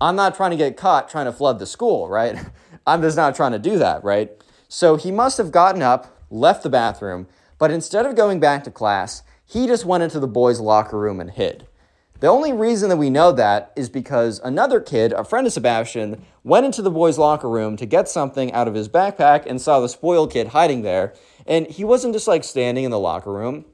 I'm 0.00 0.14
not 0.14 0.36
trying 0.36 0.52
to 0.52 0.56
get 0.56 0.76
caught 0.76 1.08
trying 1.08 1.26
to 1.26 1.32
flood 1.32 1.58
the 1.58 1.66
school, 1.66 2.08
right? 2.08 2.38
I'm 2.86 3.02
just 3.02 3.16
not 3.16 3.34
trying 3.34 3.52
to 3.52 3.58
do 3.58 3.78
that, 3.78 4.04
right? 4.04 4.30
So 4.74 4.96
he 4.96 5.12
must 5.12 5.36
have 5.36 5.52
gotten 5.52 5.82
up, 5.82 6.18
left 6.30 6.62
the 6.62 6.70
bathroom, 6.70 7.26
but 7.58 7.70
instead 7.70 8.06
of 8.06 8.16
going 8.16 8.40
back 8.40 8.64
to 8.64 8.70
class, 8.70 9.22
he 9.44 9.66
just 9.66 9.84
went 9.84 10.02
into 10.02 10.18
the 10.18 10.26
boys' 10.26 10.60
locker 10.60 10.98
room 10.98 11.20
and 11.20 11.30
hid. 11.30 11.66
The 12.20 12.28
only 12.28 12.54
reason 12.54 12.88
that 12.88 12.96
we 12.96 13.10
know 13.10 13.32
that 13.32 13.74
is 13.76 13.90
because 13.90 14.40
another 14.42 14.80
kid, 14.80 15.12
a 15.12 15.24
friend 15.24 15.46
of 15.46 15.52
Sebastian, 15.52 16.24
went 16.42 16.64
into 16.64 16.80
the 16.80 16.90
boys' 16.90 17.18
locker 17.18 17.50
room 17.50 17.76
to 17.76 17.84
get 17.84 18.08
something 18.08 18.50
out 18.54 18.66
of 18.66 18.72
his 18.72 18.88
backpack 18.88 19.44
and 19.44 19.60
saw 19.60 19.78
the 19.78 19.90
spoiled 19.90 20.32
kid 20.32 20.48
hiding 20.48 20.80
there. 20.80 21.12
And 21.46 21.66
he 21.66 21.84
wasn't 21.84 22.14
just 22.14 22.26
like 22.26 22.42
standing 22.42 22.84
in 22.84 22.90
the 22.90 22.98
locker 22.98 23.30
room 23.30 23.66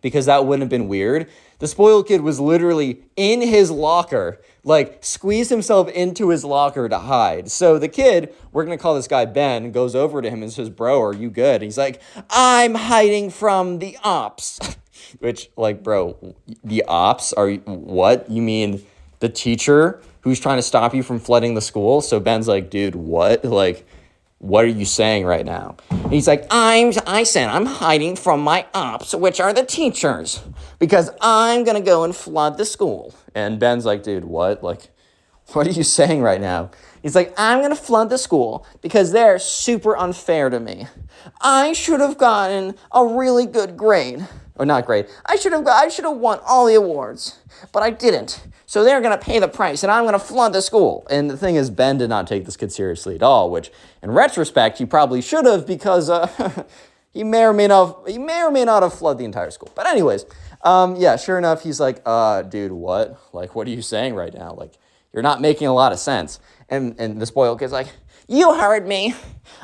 because 0.00 0.26
that 0.26 0.46
wouldn't 0.46 0.62
have 0.62 0.68
been 0.68 0.88
weird. 0.88 1.28
The 1.58 1.66
spoiled 1.66 2.06
kid 2.06 2.20
was 2.20 2.38
literally 2.38 3.02
in 3.16 3.40
his 3.40 3.70
locker, 3.70 4.40
like 4.64 5.04
squeezed 5.04 5.50
himself 5.50 5.88
into 5.90 6.28
his 6.28 6.44
locker 6.44 6.88
to 6.88 6.98
hide. 6.98 7.50
So 7.50 7.78
the 7.78 7.88
kid, 7.88 8.34
we're 8.52 8.64
gonna 8.64 8.78
call 8.78 8.94
this 8.94 9.08
guy 9.08 9.24
Ben, 9.24 9.72
goes 9.72 9.94
over 9.94 10.22
to 10.22 10.30
him 10.30 10.42
and 10.42 10.52
says, 10.52 10.70
Bro, 10.70 11.02
are 11.02 11.14
you 11.14 11.30
good? 11.30 11.62
he's 11.62 11.78
like, 11.78 12.00
I'm 12.30 12.74
hiding 12.74 13.30
from 13.30 13.78
the 13.78 13.98
ops. 14.04 14.58
Which, 15.20 15.50
like, 15.56 15.82
bro, 15.82 16.34
the 16.62 16.84
ops 16.86 17.32
are 17.32 17.50
what? 17.52 18.30
You 18.30 18.42
mean 18.42 18.82
the 19.20 19.28
teacher 19.28 20.02
who's 20.20 20.38
trying 20.38 20.58
to 20.58 20.62
stop 20.62 20.94
you 20.94 21.02
from 21.02 21.18
flooding 21.18 21.54
the 21.54 21.60
school? 21.60 22.00
So 22.00 22.20
Ben's 22.20 22.46
like, 22.46 22.68
dude, 22.70 22.94
what? 22.94 23.44
Like, 23.44 23.86
what 24.38 24.64
are 24.64 24.68
you 24.68 24.84
saying 24.84 25.24
right 25.24 25.46
now? 25.46 25.76
He's 26.10 26.26
like, 26.26 26.46
I'm, 26.50 26.90
I 27.06 27.22
said 27.22 27.50
I'm 27.50 27.66
hiding 27.66 28.16
from 28.16 28.40
my 28.40 28.64
ops, 28.72 29.14
which 29.14 29.40
are 29.40 29.52
the 29.52 29.62
teachers, 29.62 30.40
because 30.78 31.10
I'm 31.20 31.64
gonna 31.64 31.82
go 31.82 32.02
and 32.02 32.16
flood 32.16 32.56
the 32.56 32.64
school. 32.64 33.14
And 33.34 33.60
Ben's 33.60 33.84
like, 33.84 34.02
dude, 34.04 34.24
what? 34.24 34.64
Like, 34.64 34.88
what 35.48 35.66
are 35.66 35.70
you 35.70 35.82
saying 35.82 36.22
right 36.22 36.40
now? 36.40 36.70
He's 37.02 37.14
like, 37.14 37.34
I'm 37.36 37.60
gonna 37.60 37.76
flood 37.76 38.08
the 38.08 38.16
school 38.16 38.66
because 38.80 39.12
they're 39.12 39.38
super 39.38 39.98
unfair 39.98 40.48
to 40.48 40.58
me. 40.58 40.86
I 41.42 41.74
should 41.74 42.00
have 42.00 42.16
gotten 42.16 42.74
a 42.90 43.04
really 43.04 43.44
good 43.44 43.76
grade 43.76 44.26
or 44.58 44.66
not 44.66 44.86
great. 44.86 45.06
I 45.26 45.36
should 45.36 45.52
have 45.52 45.66
I 45.66 45.88
should 45.88 46.04
have 46.04 46.16
won 46.16 46.40
all 46.46 46.66
the 46.66 46.74
awards, 46.74 47.38
but 47.72 47.82
I 47.82 47.90
didn't. 47.90 48.42
So 48.66 48.84
they're 48.84 49.00
going 49.00 49.18
to 49.18 49.24
pay 49.24 49.38
the 49.38 49.48
price, 49.48 49.82
and 49.82 49.90
I'm 49.90 50.04
going 50.04 50.12
to 50.12 50.18
flood 50.18 50.52
the 50.52 50.60
school. 50.60 51.06
And 51.08 51.30
the 51.30 51.38
thing 51.38 51.56
is, 51.56 51.70
Ben 51.70 51.96
did 51.96 52.10
not 52.10 52.26
take 52.26 52.44
this 52.44 52.54
kid 52.54 52.70
seriously 52.70 53.14
at 53.14 53.22
all, 53.22 53.50
which, 53.50 53.72
in 54.02 54.10
retrospect, 54.10 54.76
he 54.76 54.84
probably 54.84 55.22
should 55.22 55.46
have 55.46 55.66
because 55.66 56.10
uh, 56.10 56.64
he 57.10 57.24
may 57.24 57.44
or 57.44 57.54
may 57.54 57.66
not 57.66 58.06
he 58.08 58.18
may 58.18 58.42
or 58.42 58.50
may 58.50 58.64
not 58.64 58.82
have 58.82 58.92
flooded 58.92 59.20
the 59.20 59.24
entire 59.24 59.50
school. 59.50 59.70
But 59.74 59.86
anyways, 59.86 60.26
um, 60.62 60.96
yeah, 60.96 61.16
sure 61.16 61.38
enough, 61.38 61.62
he's 61.62 61.80
like, 61.80 62.02
uh, 62.04 62.42
dude, 62.42 62.72
what? 62.72 63.18
Like, 63.32 63.54
what 63.54 63.66
are 63.66 63.70
you 63.70 63.80
saying 63.80 64.14
right 64.14 64.34
now? 64.34 64.52
Like, 64.52 64.74
you're 65.14 65.22
not 65.22 65.40
making 65.40 65.66
a 65.66 65.74
lot 65.74 65.92
of 65.92 65.98
sense. 65.98 66.38
And 66.68 66.94
and 66.98 67.22
the 67.22 67.26
spoiled 67.26 67.60
kid's 67.60 67.72
like, 67.72 67.88
you 68.28 68.54
heard 68.54 68.86
me. 68.86 69.14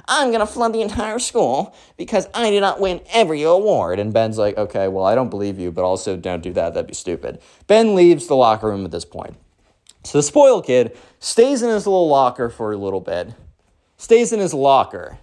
I'm 0.08 0.28
going 0.28 0.40
to 0.40 0.46
flood 0.46 0.72
the 0.72 0.80
entire 0.80 1.18
school 1.18 1.76
because 1.96 2.26
I 2.34 2.50
did 2.50 2.60
not 2.60 2.80
win 2.80 3.00
every 3.10 3.42
award. 3.42 3.98
And 3.98 4.12
Ben's 4.12 4.38
like, 4.38 4.56
okay, 4.56 4.88
well, 4.88 5.04
I 5.04 5.14
don't 5.14 5.30
believe 5.30 5.58
you, 5.58 5.70
but 5.70 5.84
also 5.84 6.16
don't 6.16 6.42
do 6.42 6.52
that. 6.54 6.74
That'd 6.74 6.88
be 6.88 6.94
stupid. 6.94 7.40
Ben 7.66 7.94
leaves 7.94 8.26
the 8.26 8.36
locker 8.36 8.68
room 8.68 8.84
at 8.84 8.90
this 8.90 9.04
point. 9.04 9.36
So 10.02 10.18
the 10.18 10.22
spoiled 10.22 10.66
kid 10.66 10.96
stays 11.20 11.62
in 11.62 11.70
his 11.70 11.86
little 11.86 12.08
locker 12.08 12.50
for 12.50 12.72
a 12.72 12.76
little 12.76 13.00
bit, 13.00 13.34
stays 13.96 14.32
in 14.32 14.40
his 14.40 14.52
locker. 14.52 15.18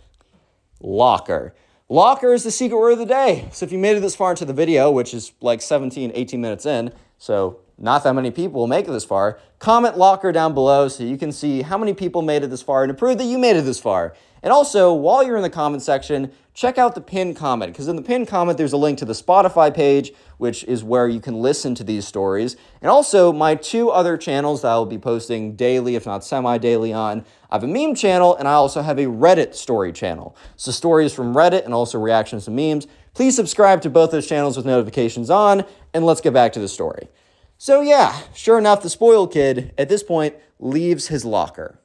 Locker. 0.79 1.53
Locker 1.89 2.33
is 2.33 2.43
the 2.43 2.51
secret 2.51 2.77
word 2.77 2.93
of 2.93 2.99
the 2.99 3.05
day. 3.05 3.47
So 3.51 3.65
if 3.65 3.71
you 3.71 3.77
made 3.77 3.97
it 3.97 3.99
this 3.99 4.15
far 4.15 4.31
into 4.31 4.45
the 4.45 4.53
video, 4.53 4.89
which 4.89 5.13
is 5.13 5.33
like 5.41 5.61
17, 5.61 6.11
18 6.15 6.41
minutes 6.41 6.65
in, 6.65 6.93
so 7.17 7.59
not 7.81 8.03
that 8.03 8.13
many 8.13 8.29
people 8.29 8.61
will 8.61 8.67
make 8.67 8.87
it 8.87 8.91
this 8.91 9.03
far. 9.03 9.39
Comment 9.57 9.97
locker 9.97 10.31
down 10.31 10.53
below 10.53 10.87
so 10.87 11.03
you 11.03 11.17
can 11.17 11.31
see 11.31 11.63
how 11.63 11.77
many 11.77 11.93
people 11.93 12.21
made 12.21 12.43
it 12.43 12.49
this 12.49 12.61
far 12.61 12.83
and 12.83 12.89
to 12.89 12.93
prove 12.93 13.17
that 13.17 13.25
you 13.25 13.37
made 13.37 13.55
it 13.55 13.63
this 13.63 13.79
far. 13.79 14.15
And 14.43 14.51
also, 14.51 14.91
while 14.93 15.23
you're 15.23 15.35
in 15.35 15.43
the 15.43 15.49
comment 15.51 15.83
section, 15.83 16.31
check 16.53 16.77
out 16.77 16.95
the 16.95 17.01
pinned 17.01 17.35
comment 17.35 17.71
because 17.71 17.87
in 17.87 17.95
the 17.95 18.01
pinned 18.01 18.27
comment 18.27 18.57
there's 18.57 18.73
a 18.73 18.77
link 18.77 18.97
to 18.99 19.05
the 19.05 19.13
Spotify 19.13 19.73
page, 19.73 20.13
which 20.37 20.63
is 20.63 20.83
where 20.83 21.07
you 21.07 21.19
can 21.19 21.41
listen 21.41 21.75
to 21.75 21.83
these 21.83 22.07
stories, 22.07 22.55
and 22.81 22.89
also 22.89 23.31
my 23.31 23.53
two 23.55 23.89
other 23.89 24.17
channels 24.17 24.61
that 24.61 24.69
I 24.69 24.75
will 24.77 24.87
be 24.87 24.97
posting 24.97 25.55
daily, 25.55 25.95
if 25.95 26.05
not 26.05 26.23
semi-daily 26.23 26.91
on. 26.91 27.23
I 27.51 27.55
have 27.55 27.63
a 27.63 27.67
meme 27.67 27.93
channel 27.95 28.35
and 28.35 28.47
I 28.47 28.53
also 28.53 28.81
have 28.81 28.97
a 28.97 29.05
Reddit 29.05 29.53
story 29.53 29.91
channel. 29.91 30.35
So 30.55 30.71
stories 30.71 31.13
from 31.13 31.35
Reddit 31.35 31.65
and 31.65 31.73
also 31.73 31.99
reactions 31.99 32.45
to 32.45 32.51
memes. 32.51 32.87
Please 33.13 33.35
subscribe 33.35 33.81
to 33.81 33.89
both 33.89 34.11
those 34.11 34.27
channels 34.27 34.55
with 34.55 34.65
notifications 34.65 35.29
on, 35.29 35.65
and 35.93 36.05
let's 36.05 36.21
get 36.21 36.33
back 36.33 36.53
to 36.53 36.59
the 36.59 36.67
story. 36.67 37.09
So, 37.63 37.81
yeah, 37.81 38.19
sure 38.33 38.57
enough, 38.57 38.81
the 38.81 38.89
spoiled 38.89 39.31
kid 39.31 39.71
at 39.77 39.87
this 39.87 40.01
point 40.01 40.33
leaves 40.57 41.09
his 41.09 41.23
locker. 41.23 41.77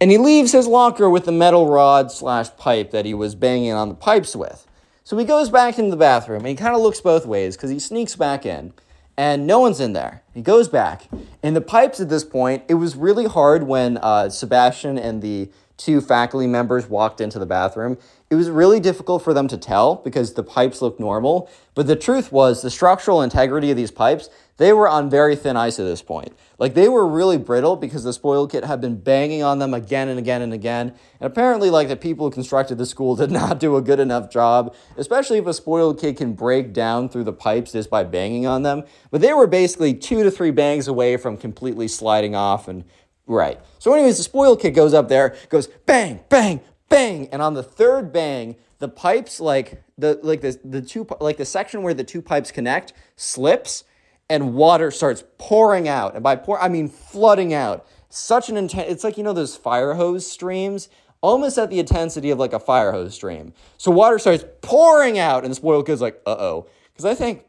And 0.00 0.10
he 0.10 0.16
leaves 0.16 0.52
his 0.52 0.66
locker 0.66 1.10
with 1.10 1.26
the 1.26 1.32
metal 1.32 1.68
rod 1.68 2.10
slash 2.10 2.48
pipe 2.56 2.92
that 2.92 3.04
he 3.04 3.12
was 3.12 3.34
banging 3.34 3.72
on 3.72 3.90
the 3.90 3.94
pipes 3.94 4.34
with. 4.34 4.66
So 5.04 5.18
he 5.18 5.26
goes 5.26 5.50
back 5.50 5.78
into 5.78 5.90
the 5.90 5.98
bathroom 5.98 6.38
and 6.38 6.48
he 6.48 6.54
kind 6.54 6.74
of 6.74 6.80
looks 6.80 7.02
both 7.02 7.26
ways 7.26 7.58
because 7.58 7.68
he 7.68 7.78
sneaks 7.78 8.16
back 8.16 8.46
in 8.46 8.72
and 9.18 9.46
no 9.46 9.60
one's 9.60 9.80
in 9.80 9.92
there. 9.92 10.22
He 10.32 10.40
goes 10.40 10.66
back. 10.66 11.10
And 11.42 11.54
the 11.54 11.60
pipes 11.60 12.00
at 12.00 12.08
this 12.08 12.24
point, 12.24 12.62
it 12.66 12.76
was 12.76 12.96
really 12.96 13.26
hard 13.26 13.64
when 13.64 13.98
uh, 13.98 14.30
Sebastian 14.30 14.96
and 14.96 15.20
the 15.20 15.50
two 15.76 16.00
faculty 16.00 16.46
members 16.46 16.88
walked 16.88 17.20
into 17.20 17.38
the 17.38 17.46
bathroom. 17.46 17.98
It 18.30 18.34
was 18.34 18.50
really 18.50 18.80
difficult 18.80 19.22
for 19.22 19.32
them 19.32 19.46
to 19.48 19.58
tell 19.58 19.96
because 19.96 20.34
the 20.34 20.42
pipes 20.42 20.82
looked 20.82 20.98
normal. 20.98 21.50
But 21.74 21.86
the 21.86 21.96
truth 21.96 22.32
was, 22.32 22.62
the 22.62 22.70
structural 22.70 23.22
integrity 23.22 23.70
of 23.70 23.76
these 23.76 23.90
pipes, 23.90 24.30
they 24.56 24.72
were 24.72 24.88
on 24.88 25.10
very 25.10 25.36
thin 25.36 25.56
ice 25.56 25.78
at 25.78 25.84
this 25.84 26.00
point. 26.00 26.32
Like 26.58 26.72
they 26.72 26.88
were 26.88 27.06
really 27.06 27.36
brittle 27.36 27.76
because 27.76 28.04
the 28.04 28.12
spoiled 28.14 28.50
kit 28.50 28.64
had 28.64 28.80
been 28.80 28.96
banging 28.98 29.42
on 29.42 29.58
them 29.58 29.74
again 29.74 30.08
and 30.08 30.18
again 30.18 30.40
and 30.40 30.54
again. 30.54 30.94
And 31.20 31.30
apparently, 31.30 31.68
like 31.68 31.88
the 31.88 31.96
people 31.96 32.26
who 32.26 32.30
constructed 32.30 32.78
the 32.78 32.86
school 32.86 33.14
did 33.16 33.30
not 33.30 33.60
do 33.60 33.76
a 33.76 33.82
good 33.82 34.00
enough 34.00 34.30
job, 34.30 34.74
especially 34.96 35.38
if 35.38 35.46
a 35.46 35.52
spoiled 35.54 36.00
kid 36.00 36.16
can 36.16 36.32
break 36.32 36.72
down 36.72 37.10
through 37.10 37.24
the 37.24 37.34
pipes 37.34 37.72
just 37.72 37.90
by 37.90 38.02
banging 38.02 38.46
on 38.46 38.62
them. 38.62 38.84
But 39.10 39.20
they 39.20 39.34
were 39.34 39.46
basically 39.46 39.92
two 39.92 40.22
to 40.22 40.30
three 40.30 40.50
bangs 40.50 40.88
away 40.88 41.18
from 41.18 41.36
completely 41.36 41.86
sliding 41.86 42.34
off 42.34 42.66
and 42.66 42.84
right. 43.26 43.60
So, 43.78 43.92
anyways, 43.94 44.16
the 44.18 44.22
spoiled 44.22 44.60
kid 44.60 44.72
goes 44.72 44.94
up 44.94 45.08
there, 45.08 45.36
goes 45.48 45.68
bang, 45.86 46.20
bang, 46.28 46.60
bang, 46.88 47.28
and 47.32 47.42
on 47.42 47.54
the 47.54 47.62
third 47.62 48.12
bang, 48.12 48.56
the 48.78 48.88
pipes 48.88 49.40
like 49.40 49.82
the 49.98 50.18
like 50.22 50.40
the 50.40 50.58
the 50.64 50.82
two 50.82 51.06
like 51.20 51.36
the 51.36 51.44
section 51.44 51.82
where 51.82 51.94
the 51.94 52.04
two 52.04 52.20
pipes 52.20 52.50
connect 52.50 52.92
slips 53.16 53.84
and 54.28 54.54
water 54.54 54.90
starts 54.90 55.24
pouring 55.38 55.88
out. 55.88 56.14
And 56.14 56.22
by 56.22 56.36
pour, 56.36 56.60
I 56.60 56.68
mean 56.68 56.88
flooding 56.88 57.54
out. 57.54 57.86
Such 58.08 58.48
an 58.48 58.56
intense, 58.56 58.90
it's 58.90 59.04
like, 59.04 59.18
you 59.18 59.24
know, 59.24 59.32
those 59.32 59.56
fire 59.56 59.94
hose 59.94 60.30
streams, 60.30 60.88
almost 61.20 61.58
at 61.58 61.70
the 61.70 61.78
intensity 61.78 62.30
of 62.30 62.38
like 62.38 62.52
a 62.52 62.58
fire 62.58 62.92
hose 62.92 63.14
stream. 63.14 63.52
So 63.78 63.90
water 63.90 64.18
starts 64.18 64.44
pouring 64.62 65.18
out, 65.18 65.44
and 65.44 65.50
the 65.50 65.56
spoiled 65.56 65.86
kid's 65.86 66.00
like, 66.00 66.20
uh 66.26 66.36
oh. 66.38 66.68
Because 66.92 67.04
I 67.04 67.14
think, 67.14 67.44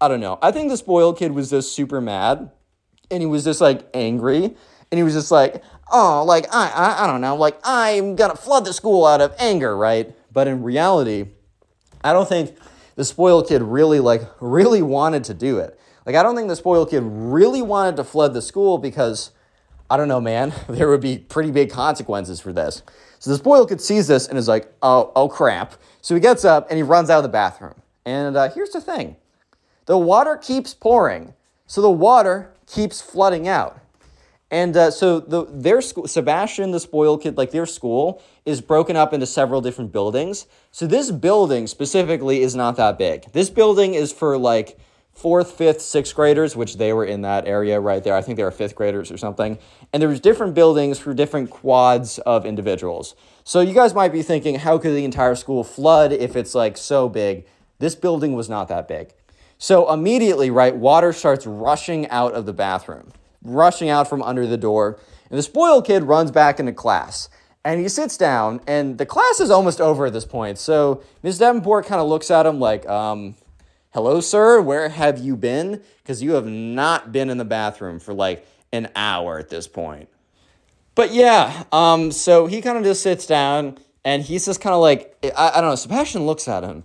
I 0.00 0.08
don't 0.08 0.20
know, 0.20 0.38
I 0.42 0.52
think 0.52 0.70
the 0.70 0.76
spoiled 0.76 1.18
kid 1.18 1.32
was 1.32 1.50
just 1.50 1.74
super 1.74 2.00
mad, 2.00 2.50
and 3.10 3.20
he 3.22 3.26
was 3.26 3.44
just 3.44 3.60
like 3.60 3.88
angry, 3.94 4.54
and 4.92 4.98
he 4.98 5.02
was 5.02 5.14
just 5.14 5.30
like, 5.30 5.64
oh, 5.90 6.22
like, 6.24 6.46
I, 6.54 6.68
I, 6.68 7.04
I 7.04 7.06
don't 7.06 7.22
know, 7.22 7.34
like, 7.34 7.58
I'm 7.64 8.14
gonna 8.14 8.36
flood 8.36 8.66
the 8.66 8.74
school 8.74 9.06
out 9.06 9.22
of 9.22 9.34
anger, 9.38 9.76
right? 9.76 10.14
But 10.30 10.46
in 10.48 10.62
reality, 10.62 11.28
I 12.04 12.12
don't 12.12 12.28
think 12.28 12.56
the 12.94 13.04
spoiled 13.04 13.48
kid 13.48 13.62
really, 13.62 14.00
like, 14.00 14.22
really 14.38 14.82
wanted 14.82 15.24
to 15.24 15.34
do 15.34 15.58
it. 15.58 15.80
Like, 16.04 16.14
I 16.14 16.22
don't 16.22 16.36
think 16.36 16.48
the 16.48 16.56
spoiled 16.56 16.90
kid 16.90 17.02
really 17.04 17.62
wanted 17.62 17.96
to 17.96 18.04
flood 18.04 18.34
the 18.34 18.42
school 18.42 18.76
because, 18.76 19.30
I 19.88 19.96
don't 19.96 20.08
know, 20.08 20.20
man, 20.20 20.52
there 20.68 20.88
would 20.88 21.00
be 21.00 21.18
pretty 21.18 21.50
big 21.50 21.70
consequences 21.70 22.38
for 22.38 22.52
this. 22.52 22.82
So 23.18 23.30
the 23.30 23.36
spoiled 23.36 23.70
kid 23.70 23.80
sees 23.80 24.08
this 24.08 24.28
and 24.28 24.36
is 24.36 24.48
like, 24.48 24.70
oh, 24.82 25.10
oh 25.16 25.28
crap. 25.28 25.74
So 26.02 26.14
he 26.14 26.20
gets 26.20 26.44
up 26.44 26.68
and 26.68 26.76
he 26.76 26.82
runs 26.82 27.08
out 27.08 27.18
of 27.18 27.22
the 27.22 27.30
bathroom. 27.30 27.74
And 28.04 28.36
uh, 28.36 28.50
here's 28.50 28.70
the 28.70 28.80
thing 28.80 29.16
the 29.86 29.96
water 29.96 30.36
keeps 30.36 30.74
pouring, 30.74 31.32
so 31.66 31.80
the 31.80 31.90
water 31.90 32.52
keeps 32.66 33.00
flooding 33.00 33.48
out. 33.48 33.81
And 34.52 34.76
uh, 34.76 34.90
so 34.90 35.18
the, 35.18 35.46
their 35.50 35.80
school, 35.80 36.06
Sebastian, 36.06 36.72
the 36.72 36.78
spoiled 36.78 37.22
kid, 37.22 37.38
like 37.38 37.50
their 37.52 37.64
school 37.64 38.22
is 38.44 38.60
broken 38.60 38.96
up 38.96 39.14
into 39.14 39.26
several 39.26 39.62
different 39.62 39.92
buildings. 39.92 40.46
So 40.70 40.86
this 40.86 41.10
building 41.10 41.66
specifically 41.66 42.42
is 42.42 42.54
not 42.54 42.76
that 42.76 42.98
big. 42.98 43.32
This 43.32 43.48
building 43.48 43.94
is 43.94 44.12
for 44.12 44.36
like 44.36 44.78
fourth, 45.14 45.52
fifth, 45.52 45.80
sixth 45.80 46.14
graders, 46.14 46.54
which 46.54 46.76
they 46.76 46.92
were 46.92 47.06
in 47.06 47.22
that 47.22 47.46
area 47.46 47.80
right 47.80 48.04
there. 48.04 48.14
I 48.14 48.20
think 48.20 48.36
they 48.36 48.44
were 48.44 48.50
fifth 48.50 48.74
graders 48.74 49.10
or 49.10 49.16
something. 49.16 49.58
And 49.90 50.02
there 50.02 50.08
was 50.08 50.20
different 50.20 50.52
buildings 50.52 50.98
for 50.98 51.14
different 51.14 51.48
quads 51.48 52.18
of 52.18 52.44
individuals. 52.44 53.14
So 53.44 53.60
you 53.60 53.72
guys 53.72 53.94
might 53.94 54.12
be 54.12 54.22
thinking, 54.22 54.56
how 54.56 54.76
could 54.76 54.94
the 54.94 55.06
entire 55.06 55.34
school 55.34 55.64
flood 55.64 56.12
if 56.12 56.36
it's 56.36 56.54
like 56.54 56.76
so 56.76 57.08
big? 57.08 57.46
This 57.78 57.94
building 57.94 58.34
was 58.34 58.50
not 58.50 58.68
that 58.68 58.86
big. 58.86 59.14
So 59.56 59.90
immediately, 59.90 60.50
right, 60.50 60.76
water 60.76 61.12
starts 61.12 61.46
rushing 61.46 62.06
out 62.10 62.34
of 62.34 62.46
the 62.46 62.52
bathroom, 62.52 63.12
rushing 63.42 63.88
out 63.88 64.08
from 64.08 64.22
under 64.22 64.46
the 64.46 64.56
door. 64.56 64.98
And 65.30 65.38
the 65.38 65.42
spoiled 65.42 65.86
kid 65.86 66.04
runs 66.04 66.30
back 66.30 66.60
into 66.60 66.72
class. 66.72 67.28
And 67.64 67.80
he 67.80 67.88
sits 67.88 68.16
down, 68.16 68.60
and 68.66 68.98
the 68.98 69.06
class 69.06 69.38
is 69.38 69.50
almost 69.50 69.80
over 69.80 70.06
at 70.06 70.12
this 70.12 70.24
point. 70.24 70.58
So 70.58 71.02
Ms. 71.22 71.38
Davenport 71.38 71.86
kind 71.86 72.00
of 72.00 72.08
looks 72.08 72.30
at 72.30 72.44
him 72.44 72.58
like, 72.58 72.88
um, 72.88 73.36
hello, 73.94 74.20
sir, 74.20 74.60
where 74.60 74.88
have 74.88 75.18
you 75.18 75.36
been? 75.36 75.80
Because 76.02 76.22
you 76.22 76.32
have 76.32 76.46
not 76.46 77.12
been 77.12 77.30
in 77.30 77.38
the 77.38 77.44
bathroom 77.44 78.00
for 78.00 78.12
like 78.12 78.46
an 78.72 78.88
hour 78.96 79.38
at 79.38 79.48
this 79.48 79.68
point. 79.68 80.08
But 80.94 81.12
yeah, 81.12 81.64
um, 81.70 82.10
so 82.10 82.46
he 82.46 82.60
kind 82.60 82.76
of 82.76 82.84
just 82.84 83.02
sits 83.02 83.26
down, 83.26 83.78
and 84.04 84.22
he's 84.22 84.44
just 84.44 84.60
kind 84.60 84.74
of 84.74 84.80
like, 84.80 85.16
I, 85.36 85.52
I 85.54 85.60
don't 85.60 85.70
know, 85.70 85.76
Sebastian 85.76 86.26
looks 86.26 86.48
at 86.48 86.64
him, 86.64 86.84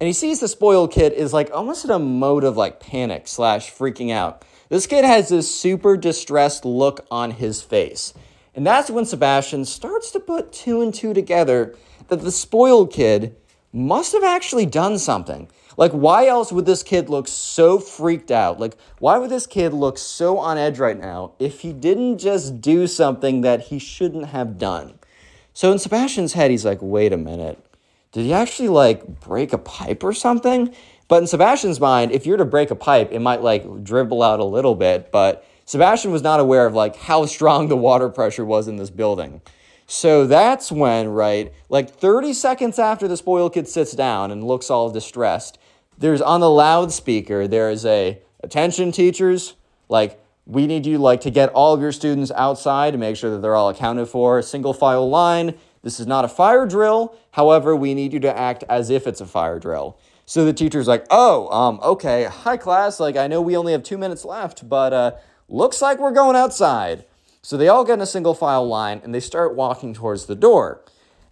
and 0.00 0.06
he 0.06 0.12
sees 0.12 0.40
the 0.40 0.48
spoiled 0.48 0.92
kid 0.92 1.12
is 1.12 1.32
like 1.32 1.50
almost 1.52 1.84
in 1.84 1.90
a 1.90 1.98
mode 1.98 2.44
of 2.44 2.56
like 2.56 2.80
panic 2.80 3.28
slash 3.28 3.72
freaking 3.72 4.10
out. 4.10 4.44
This 4.68 4.86
kid 4.86 5.04
has 5.04 5.28
this 5.28 5.54
super 5.54 5.96
distressed 5.96 6.64
look 6.64 7.06
on 7.10 7.32
his 7.32 7.62
face. 7.62 8.14
And 8.54 8.66
that's 8.66 8.90
when 8.90 9.04
Sebastian 9.04 9.64
starts 9.64 10.10
to 10.12 10.20
put 10.20 10.52
two 10.52 10.80
and 10.80 10.92
two 10.92 11.12
together 11.12 11.76
that 12.08 12.22
the 12.22 12.32
spoiled 12.32 12.92
kid 12.92 13.36
must 13.72 14.12
have 14.12 14.24
actually 14.24 14.66
done 14.66 14.98
something. 14.98 15.48
Like, 15.76 15.92
why 15.92 16.26
else 16.26 16.50
would 16.50 16.64
this 16.64 16.82
kid 16.82 17.10
look 17.10 17.28
so 17.28 17.78
freaked 17.78 18.30
out? 18.30 18.58
Like, 18.58 18.76
why 18.98 19.18
would 19.18 19.30
this 19.30 19.46
kid 19.46 19.74
look 19.74 19.98
so 19.98 20.38
on 20.38 20.56
edge 20.56 20.78
right 20.78 20.98
now 20.98 21.32
if 21.38 21.60
he 21.60 21.72
didn't 21.74 22.18
just 22.18 22.62
do 22.62 22.86
something 22.86 23.42
that 23.42 23.62
he 23.62 23.78
shouldn't 23.78 24.28
have 24.28 24.58
done? 24.58 24.98
So, 25.52 25.70
in 25.70 25.78
Sebastian's 25.78 26.32
head, 26.32 26.50
he's 26.50 26.64
like, 26.64 26.78
wait 26.80 27.12
a 27.12 27.18
minute. 27.18 27.62
Did 28.12 28.24
he 28.24 28.32
actually 28.32 28.68
like 28.68 29.20
break 29.20 29.52
a 29.52 29.58
pipe 29.58 30.02
or 30.02 30.14
something? 30.14 30.74
But 31.08 31.22
in 31.22 31.26
Sebastian's 31.26 31.80
mind, 31.80 32.12
if 32.12 32.26
you're 32.26 32.36
to 32.36 32.44
break 32.44 32.70
a 32.70 32.74
pipe, 32.74 33.12
it 33.12 33.20
might 33.20 33.42
like 33.42 33.84
dribble 33.84 34.22
out 34.22 34.40
a 34.40 34.44
little 34.44 34.74
bit, 34.74 35.12
but 35.12 35.46
Sebastian 35.64 36.10
was 36.10 36.22
not 36.22 36.40
aware 36.40 36.66
of 36.66 36.74
like 36.74 36.96
how 36.96 37.26
strong 37.26 37.68
the 37.68 37.76
water 37.76 38.08
pressure 38.08 38.44
was 38.44 38.68
in 38.68 38.76
this 38.76 38.90
building. 38.90 39.40
So 39.86 40.26
that's 40.26 40.72
when, 40.72 41.08
right, 41.08 41.52
like 41.68 41.90
30 41.90 42.32
seconds 42.32 42.78
after 42.78 43.06
the 43.06 43.16
spoiled 43.16 43.54
kid 43.54 43.68
sits 43.68 43.92
down 43.92 44.32
and 44.32 44.42
looks 44.42 44.68
all 44.68 44.90
distressed, 44.90 45.58
there's 45.98 46.20
on 46.20 46.40
the 46.40 46.50
loudspeaker, 46.50 47.46
there 47.46 47.70
is 47.70 47.86
a 47.86 48.20
attention 48.42 48.90
teachers, 48.90 49.54
like 49.88 50.20
we 50.44 50.66
need 50.66 50.86
you 50.86 50.98
like 50.98 51.20
to 51.22 51.30
get 51.30 51.50
all 51.50 51.72
of 51.72 51.80
your 51.80 51.92
students 51.92 52.30
outside 52.32 52.92
to 52.92 52.98
make 52.98 53.16
sure 53.16 53.30
that 53.30 53.42
they're 53.42 53.56
all 53.56 53.68
accounted 53.68 54.08
for, 54.08 54.42
single 54.42 54.72
file 54.72 55.08
line. 55.08 55.54
This 55.82 56.00
is 56.00 56.06
not 56.06 56.24
a 56.24 56.28
fire 56.28 56.66
drill. 56.66 57.16
However, 57.32 57.74
we 57.74 57.94
need 57.94 58.12
you 58.12 58.20
to 58.20 58.36
act 58.36 58.64
as 58.68 58.90
if 58.90 59.06
it's 59.06 59.20
a 59.20 59.26
fire 59.26 59.58
drill. 59.58 59.98
So 60.26 60.44
the 60.44 60.52
teacher's 60.52 60.86
like, 60.86 61.06
"Oh, 61.08 61.48
um, 61.48 61.80
okay, 61.82 62.24
hi 62.24 62.56
class. 62.56 63.00
Like 63.00 63.16
I 63.16 63.26
know 63.26 63.40
we 63.40 63.56
only 63.56 63.72
have 63.72 63.82
two 63.82 63.96
minutes 63.96 64.24
left, 64.24 64.68
but 64.68 64.92
uh, 64.92 65.12
Looks 65.48 65.80
like 65.80 66.00
we're 66.00 66.12
going 66.12 66.34
outside. 66.34 67.04
So 67.40 67.56
they 67.56 67.68
all 67.68 67.84
get 67.84 67.94
in 67.94 68.00
a 68.00 68.06
single 68.06 68.34
file 68.34 68.66
line 68.66 69.00
and 69.04 69.14
they 69.14 69.20
start 69.20 69.54
walking 69.54 69.94
towards 69.94 70.26
the 70.26 70.34
door. 70.34 70.82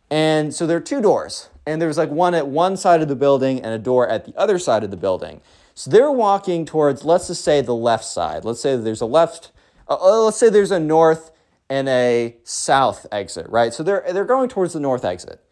And 0.09 0.55
so 0.55 0.67
there 0.67 0.77
are 0.77 0.83
two 0.83 1.01
doors, 1.01 1.49
and 1.67 1.83
there's 1.83 1.99
like 1.99 2.11
one 2.11 2.35
at 2.35 2.47
one 2.47 2.77
side 2.77 3.03
of 3.03 3.09
the 3.09 3.17
building 3.17 3.61
and 3.61 3.75
a 3.75 3.79
door 3.79 4.09
at 4.09 4.27
the 4.27 4.37
other 4.37 4.59
side 4.59 4.85
of 4.85 4.91
the 4.91 4.97
building. 4.97 5.41
So 5.75 5.91
they're 5.91 6.13
walking 6.13 6.65
towards, 6.65 7.05
let's 7.05 7.27
just 7.27 7.43
say, 7.43 7.61
the 7.63 7.75
left 7.75 8.05
side. 8.05 8.45
Let's 8.45 8.61
say 8.61 8.77
there's 8.77 9.01
a 9.01 9.07
left, 9.07 9.51
uh, 9.89 9.97
uh 10.01 10.25
let's 10.25 10.37
say 10.37 10.51
there's 10.51 10.71
a 10.71 10.79
north 10.79 11.33
and 11.69 11.89
a 11.89 12.37
south 12.45 13.07
exit, 13.11 13.49
right? 13.49 13.75
So 13.75 13.83
they're, 13.83 14.05
they're 14.13 14.25
going 14.25 14.51
towards 14.51 14.75
the 14.75 14.81
north 14.81 15.05
exit. 15.05 15.45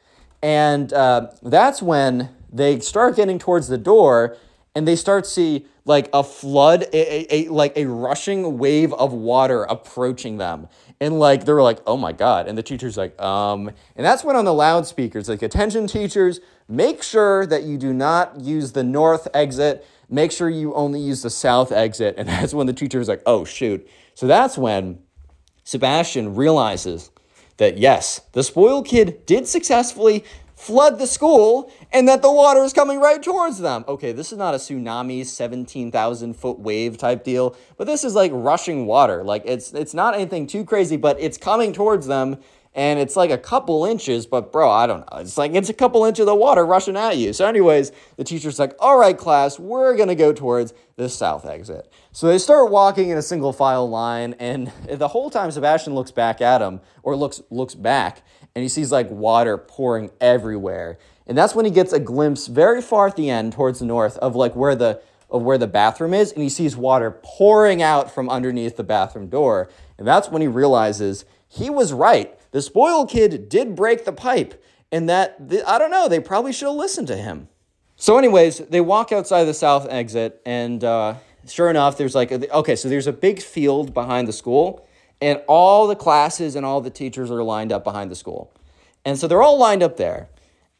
And 0.42 0.92
uh, 0.92 1.33
that's 1.42 1.83
when 1.83 2.28
they 2.52 2.80
start 2.80 3.16
getting 3.16 3.38
towards 3.38 3.68
the 3.68 3.78
door 3.78 4.36
and 4.74 4.86
they 4.86 4.96
start 4.96 5.26
see 5.26 5.66
like 5.84 6.08
a 6.12 6.22
flood, 6.22 6.82
a, 6.92 6.94
a, 6.94 7.26
a, 7.46 7.48
like 7.48 7.76
a 7.76 7.86
rushing 7.86 8.58
wave 8.58 8.92
of 8.94 9.12
water 9.12 9.64
approaching 9.64 10.38
them. 10.38 10.68
And 11.00 11.18
like 11.18 11.44
they're 11.44 11.62
like, 11.62 11.80
oh 11.86 11.96
my 11.96 12.12
God. 12.12 12.46
And 12.46 12.56
the 12.56 12.62
teacher's 12.62 12.96
like, 12.96 13.20
um, 13.20 13.68
and 13.96 14.06
that's 14.06 14.22
when 14.22 14.36
on 14.36 14.44
the 14.44 14.54
loudspeakers, 14.54 15.28
like 15.28 15.42
attention 15.42 15.86
teachers, 15.86 16.40
make 16.68 17.02
sure 17.02 17.44
that 17.46 17.64
you 17.64 17.76
do 17.76 17.92
not 17.92 18.40
use 18.40 18.72
the 18.72 18.84
north 18.84 19.26
exit. 19.34 19.84
Make 20.08 20.30
sure 20.30 20.48
you 20.48 20.74
only 20.74 21.00
use 21.00 21.22
the 21.22 21.30
south 21.30 21.72
exit. 21.72 22.14
And 22.16 22.28
that's 22.28 22.54
when 22.54 22.66
the 22.66 22.72
teacher's 22.72 23.08
like, 23.08 23.22
oh 23.26 23.44
shoot. 23.44 23.86
So 24.14 24.26
that's 24.26 24.56
when 24.56 25.00
Sebastian 25.64 26.34
realizes 26.36 27.10
that 27.56 27.78
yes, 27.78 28.20
the 28.32 28.42
spoiled 28.42 28.86
kid 28.86 29.26
did 29.26 29.46
successfully 29.46 30.24
flood 30.62 30.98
the 31.01 31.07
school 31.09 31.72
and 31.90 32.07
that 32.07 32.22
the 32.22 32.31
water 32.31 32.62
is 32.62 32.72
coming 32.72 33.01
right 33.01 33.20
towards 33.20 33.59
them. 33.59 33.85
Okay, 33.88 34.12
this 34.12 34.31
is 34.31 34.38
not 34.38 34.55
a 34.55 34.59
tsunami 34.59 35.27
17,000 35.27 36.35
foot 36.35 36.61
wave 36.61 36.96
type 36.96 37.25
deal, 37.25 37.57
but 37.77 37.88
this 37.88 38.05
is 38.05 38.14
like 38.14 38.31
rushing 38.33 38.87
water. 38.87 39.25
Like 39.25 39.42
it's 39.44 39.72
it's 39.72 39.92
not 39.92 40.14
anything 40.14 40.46
too 40.46 40.64
crazy, 40.64 40.96
but 40.96 41.18
it's 41.20 41.37
coming 41.37 41.72
towards 41.72 42.07
them 42.07 42.38
and 42.75 42.98
it's 42.98 43.16
like 43.16 43.31
a 43.31 43.37
couple 43.37 43.85
inches, 43.85 44.27
but 44.27 44.51
bro, 44.51 44.70
I 44.70 44.87
don't 44.87 45.01
know. 45.01 45.18
It's 45.18 45.37
like 45.37 45.55
it's 45.55 45.68
a 45.68 45.75
couple 45.75 46.05
inches 46.05 46.27
of 46.27 46.38
water 46.38 46.64
rushing 46.64 46.96
at 46.96 47.18
you. 47.18 47.33
So, 47.33 47.46
anyways, 47.46 47.92
the 48.16 48.25
teacher's 48.25 48.59
like, 48.59 48.75
all 48.79 48.96
right, 48.96 49.16
class, 49.16 49.59
we're 49.59 49.94
gonna 49.94 50.14
go 50.14 50.33
towards 50.33 50.72
the 50.96 51.09
south 51.09 51.44
exit. 51.44 51.92
So 52.12 52.29
they 52.29 52.38
start 52.38 52.70
walking 52.70 53.11
in 53.11 53.18
a 53.18 53.22
single 53.22 53.53
file 53.53 53.88
line, 53.88 54.35
and 54.38 54.72
the 54.88 55.09
whole 55.09 55.29
time 55.29 55.51
Sebastian 55.51 55.94
looks 55.94 56.11
back 56.11 56.40
at 56.40 56.62
him, 56.62 56.81
or 57.03 57.14
looks 57.14 57.42
looks 57.51 57.75
back, 57.75 58.22
and 58.54 58.62
he 58.62 58.68
sees 58.68 58.92
like 58.92 59.10
water 59.10 59.56
pouring 59.56 60.10
everywhere. 60.20 60.98
And 61.26 61.36
that's 61.38 61.54
when 61.54 61.64
he 61.64 61.70
gets 61.70 61.92
a 61.92 62.00
glimpse 62.00 62.46
very 62.46 62.82
far 62.82 63.06
at 63.06 63.16
the 63.16 63.30
end 63.30 63.52
towards 63.52 63.78
the 63.78 63.86
north 63.86 64.18
of 64.18 64.36
like 64.36 64.54
where 64.56 64.74
the 64.74 65.00
of 65.30 65.42
where 65.42 65.56
the 65.56 65.66
bathroom 65.66 66.12
is, 66.12 66.30
and 66.30 66.42
he 66.42 66.50
sees 66.50 66.76
water 66.76 67.18
pouring 67.22 67.80
out 67.80 68.10
from 68.10 68.28
underneath 68.28 68.76
the 68.76 68.84
bathroom 68.84 69.28
door. 69.28 69.70
And 69.96 70.06
that's 70.06 70.28
when 70.28 70.42
he 70.42 70.48
realizes 70.48 71.24
he 71.48 71.70
was 71.70 71.92
right 71.92 72.38
the 72.52 72.62
spoiled 72.62 73.10
kid 73.10 73.48
did 73.48 73.74
break 73.74 74.04
the 74.04 74.12
pipe, 74.12 74.62
and 74.92 75.08
that, 75.08 75.36
I 75.66 75.78
don't 75.78 75.90
know, 75.90 76.06
they 76.06 76.20
probably 76.20 76.52
should 76.52 76.68
have 76.68 76.76
listened 76.76 77.08
to 77.08 77.16
him. 77.16 77.48
So, 77.96 78.18
anyways, 78.18 78.58
they 78.58 78.80
walk 78.80 79.10
outside 79.10 79.44
the 79.44 79.54
south 79.54 79.88
exit, 79.88 80.40
and 80.44 80.84
uh, 80.84 81.14
sure 81.48 81.70
enough, 81.70 81.96
there's 81.96 82.14
like, 82.14 82.30
a, 82.30 82.56
okay, 82.58 82.76
so 82.76 82.88
there's 82.88 83.06
a 83.06 83.12
big 83.12 83.40
field 83.40 83.94
behind 83.94 84.28
the 84.28 84.32
school, 84.32 84.86
and 85.22 85.40
all 85.46 85.87
the 85.87 85.96
classes 85.96 86.56
and 86.56 86.66
all 86.66 86.82
the 86.82 86.90
teachers 86.90 87.30
are 87.30 87.42
lined 87.42 87.72
up 87.72 87.85
behind 87.85 88.11
the 88.11 88.14
school. 88.14 88.52
And 89.04 89.18
so 89.18 89.26
they're 89.26 89.42
all 89.42 89.58
lined 89.58 89.82
up 89.82 89.96
there. 89.96 90.28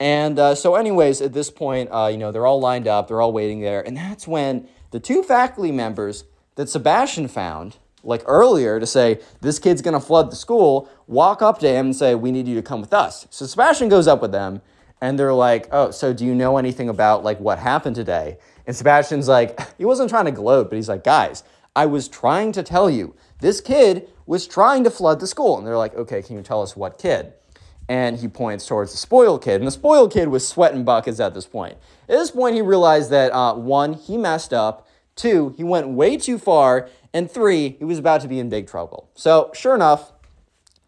And 0.01 0.39
uh, 0.39 0.55
so, 0.57 0.75
anyways, 0.75 1.23
at 1.23 1.33
this 1.33 1.49
point, 1.49 1.89
uh, 1.93 2.09
you 2.13 2.19
know, 2.19 2.33
they're 2.33 2.47
all 2.47 2.61
lined 2.61 2.89
up, 2.89 3.09
they're 3.09 3.21
all 3.21 3.33
waiting 3.33 3.61
there. 3.61 3.81
And 3.87 3.97
that's 3.97 4.27
when 4.27 4.69
the 4.91 5.01
two 5.01 5.23
faculty 5.23 5.71
members 5.71 6.25
that 6.57 6.69
Sebastian 6.69 7.29
found 7.29 7.77
like 8.05 8.23
earlier 8.27 8.81
to 8.81 8.87
say 8.87 9.21
this 9.41 9.59
kid's 9.59 9.83
to 9.83 10.01
flood 10.01 10.31
the 10.31 10.37
school 10.37 10.89
walk 11.07 11.43
up 11.43 11.59
to 11.61 11.69
him 11.69 11.87
and 11.87 11.97
say 11.97 12.15
we 12.15 12.31
need 12.31 12.49
you 12.49 12.55
to 12.55 12.63
come 12.63 12.81
with 12.81 12.93
us 12.93 13.27
so 13.31 13.47
sebastian 13.47 13.89
goes 13.89 14.09
up 14.09 14.21
with 14.21 14.33
them 14.33 14.61
and 15.01 15.19
they're 15.19 15.33
like 15.33 15.69
oh 15.73 15.91
so 15.91 16.13
do 16.13 16.25
you 16.25 16.35
know 16.35 16.57
anything 16.57 16.89
about 16.89 17.23
like 17.23 17.39
what 17.39 17.59
happened 17.59 17.95
today 17.95 18.37
and 18.67 18.75
sebastian's 18.75 19.29
like 19.29 19.59
he 19.79 19.85
wasn't 19.85 20.09
trying 20.11 20.25
to 20.25 20.33
gloat 20.33 20.69
but 20.69 20.77
he's 20.77 20.89
like 20.89 21.05
guys 21.05 21.45
i 21.77 21.87
was 21.87 22.09
trying 22.09 22.51
to 22.51 22.63
tell 22.63 22.91
you 22.91 23.15
this 23.43 23.61
kid 23.61 24.09
was 24.25 24.47
trying 24.47 24.85
to 24.85 24.91
flood 24.91 25.21
the 25.21 25.27
school. 25.27 25.59
And 25.59 25.67
they're 25.67 25.77
like 25.77 25.95
okay 25.95 26.23
can 26.23 26.37
you 26.37 26.43
tell 26.43 26.63
us 26.63 26.75
what 26.75 26.99
kid? 26.99 27.35
And 27.89 28.17
he 28.17 28.29
points 28.29 28.67
towards 28.67 28.93
the 28.93 28.99
spoiled 28.99 29.43
kid. 29.43 29.57
And 29.57 29.67
the 29.67 29.73
spoiled 29.73 30.13
kid 30.13 30.29
was 30.29 30.49
sweating 30.49 30.85
buckets 30.85 31.21
at 31.21 31.35
this 31.35 31.47
point. 31.47 31.77
At 32.09 32.17
this 32.17 32.31
point 32.31 32.55
he 32.55 32.63
realized 32.63 33.11
that 33.11 33.33
uh, 33.33 33.55
one 33.55 33.93
he 33.93 34.17
messed 34.17 34.53
up. 34.53 34.89
Two 35.15 35.55
he 35.59 35.65
went 35.65 35.89
way 35.91 36.17
too 36.17 36.39
far. 36.39 36.89
And 37.13 37.31
three, 37.31 37.77
he 37.79 37.85
was 37.85 37.99
about 37.99 38.23
to 38.23 38.29
be 38.29 38.39
in 38.39 38.49
big 38.49 38.67
trouble. 38.67 39.11
So, 39.15 39.51
sure 39.55 39.75
enough, 39.75 40.13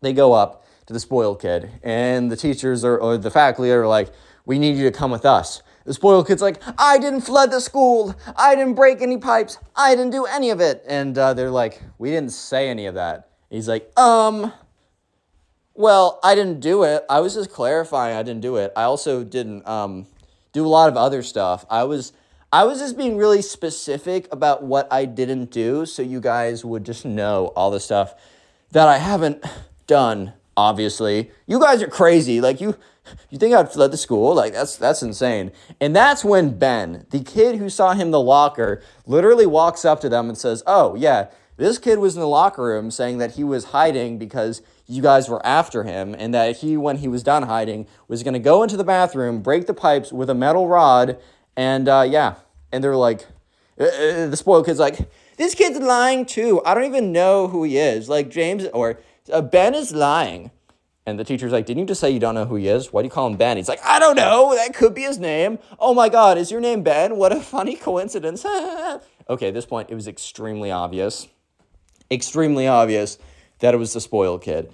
they 0.00 0.12
go 0.12 0.32
up 0.32 0.64
to 0.86 0.92
the 0.92 1.00
spoiled 1.00 1.40
kid, 1.40 1.70
and 1.82 2.30
the 2.30 2.36
teachers 2.36 2.84
are, 2.84 2.98
or 2.98 3.16
the 3.18 3.30
faculty 3.30 3.70
are 3.70 3.86
like, 3.86 4.10
We 4.46 4.58
need 4.58 4.76
you 4.76 4.84
to 4.84 4.96
come 4.96 5.10
with 5.10 5.24
us. 5.24 5.62
The 5.84 5.92
spoiled 5.92 6.26
kid's 6.26 6.40
like, 6.40 6.62
I 6.78 6.98
didn't 6.98 7.22
flood 7.22 7.50
the 7.50 7.60
school. 7.60 8.14
I 8.36 8.54
didn't 8.54 8.74
break 8.74 9.02
any 9.02 9.18
pipes. 9.18 9.58
I 9.76 9.94
didn't 9.94 10.12
do 10.12 10.24
any 10.24 10.50
of 10.50 10.60
it. 10.60 10.82
And 10.86 11.16
uh, 11.16 11.34
they're 11.34 11.50
like, 11.50 11.82
We 11.98 12.10
didn't 12.10 12.32
say 12.32 12.68
any 12.68 12.86
of 12.86 12.94
that. 12.94 13.28
He's 13.50 13.68
like, 13.68 13.90
Um, 13.98 14.52
well, 15.74 16.20
I 16.22 16.34
didn't 16.34 16.60
do 16.60 16.84
it. 16.84 17.04
I 17.10 17.20
was 17.20 17.34
just 17.34 17.50
clarifying 17.50 18.16
I 18.16 18.22
didn't 18.22 18.42
do 18.42 18.56
it. 18.56 18.72
I 18.76 18.84
also 18.84 19.24
didn't 19.24 19.66
um, 19.66 20.06
do 20.52 20.64
a 20.64 20.68
lot 20.68 20.88
of 20.88 20.96
other 20.96 21.22
stuff. 21.22 21.66
I 21.68 21.84
was 21.84 22.12
I 22.52 22.62
was 22.62 22.78
just 22.78 22.96
being 22.96 23.16
really 23.16 23.42
specific 23.42 24.28
about 24.32 24.62
what 24.62 24.86
I 24.92 25.06
didn't 25.06 25.50
do 25.50 25.84
so 25.86 26.02
you 26.02 26.20
guys 26.20 26.64
would 26.64 26.84
just 26.84 27.04
know 27.04 27.52
all 27.56 27.72
the 27.72 27.80
stuff 27.80 28.14
that 28.70 28.86
I 28.86 28.98
haven't 28.98 29.44
done, 29.88 30.32
obviously. 30.56 31.32
You 31.48 31.58
guys 31.58 31.82
are 31.82 31.88
crazy. 31.88 32.40
Like 32.40 32.60
you 32.60 32.76
You 33.30 33.38
think 33.38 33.54
I'd 33.54 33.72
fled 33.72 33.90
the 33.90 33.96
school? 33.96 34.34
Like 34.34 34.52
that's 34.52 34.76
that's 34.76 35.02
insane. 35.02 35.52
And 35.80 35.94
that's 35.94 36.24
when 36.24 36.58
Ben, 36.58 37.06
the 37.10 37.20
kid 37.20 37.56
who 37.56 37.68
saw 37.68 37.92
him 37.92 38.02
in 38.02 38.10
the 38.10 38.20
locker, 38.20 38.82
literally 39.06 39.46
walks 39.46 39.84
up 39.84 40.00
to 40.00 40.08
them 40.08 40.28
and 40.28 40.38
says, 40.38 40.62
"Oh 40.66 40.94
yeah, 40.94 41.28
this 41.56 41.78
kid 41.78 41.98
was 41.98 42.14
in 42.14 42.20
the 42.20 42.28
locker 42.28 42.62
room 42.62 42.90
saying 42.90 43.18
that 43.18 43.32
he 43.32 43.44
was 43.44 43.66
hiding 43.66 44.18
because 44.18 44.62
you 44.86 45.02
guys 45.02 45.28
were 45.28 45.44
after 45.44 45.84
him, 45.84 46.14
and 46.18 46.34
that 46.34 46.58
he, 46.58 46.76
when 46.76 46.98
he 46.98 47.08
was 47.08 47.22
done 47.22 47.44
hiding, 47.44 47.86
was 48.08 48.22
going 48.22 48.34
to 48.34 48.40
go 48.40 48.62
into 48.62 48.76
the 48.76 48.84
bathroom, 48.84 49.40
break 49.40 49.66
the 49.66 49.74
pipes 49.74 50.12
with 50.12 50.28
a 50.28 50.34
metal 50.34 50.68
rod, 50.68 51.18
and 51.56 51.88
uh, 51.88 52.06
yeah." 52.08 52.36
And 52.72 52.82
they're 52.82 52.96
like, 52.96 53.26
uh, 53.78 53.84
uh, 53.84 54.26
the 54.26 54.36
spoiled 54.36 54.66
kid's 54.66 54.80
like, 54.80 55.08
"This 55.36 55.54
kid's 55.54 55.78
lying 55.78 56.26
too. 56.26 56.62
I 56.64 56.74
don't 56.74 56.84
even 56.84 57.12
know 57.12 57.48
who 57.48 57.64
he 57.64 57.78
is." 57.78 58.08
Like 58.08 58.30
James 58.30 58.66
or 58.72 58.98
uh, 59.32 59.42
Ben 59.42 59.74
is 59.74 59.92
lying. 59.92 60.50
And 61.06 61.18
the 61.18 61.24
teacher's 61.24 61.52
like, 61.52 61.66
Didn't 61.66 61.80
you 61.80 61.86
just 61.86 62.00
say 62.00 62.10
you 62.10 62.18
don't 62.18 62.34
know 62.34 62.46
who 62.46 62.56
he 62.56 62.68
is? 62.68 62.92
Why 62.92 63.02
do 63.02 63.06
you 63.06 63.10
call 63.10 63.26
him 63.26 63.36
Ben? 63.36 63.56
He's 63.56 63.68
like, 63.68 63.84
I 63.84 63.98
don't 63.98 64.16
know. 64.16 64.54
That 64.54 64.74
could 64.74 64.94
be 64.94 65.02
his 65.02 65.18
name. 65.18 65.58
Oh 65.78 65.92
my 65.92 66.08
God, 66.08 66.38
is 66.38 66.50
your 66.50 66.60
name 66.60 66.82
Ben? 66.82 67.16
What 67.16 67.32
a 67.32 67.40
funny 67.40 67.76
coincidence. 67.76 68.44
okay, 69.28 69.48
at 69.48 69.54
this 69.54 69.66
point, 69.66 69.90
it 69.90 69.94
was 69.94 70.08
extremely 70.08 70.70
obvious, 70.70 71.28
extremely 72.10 72.66
obvious 72.66 73.18
that 73.58 73.74
it 73.74 73.76
was 73.76 73.92
the 73.92 74.00
spoiled 74.00 74.42
kid. 74.42 74.72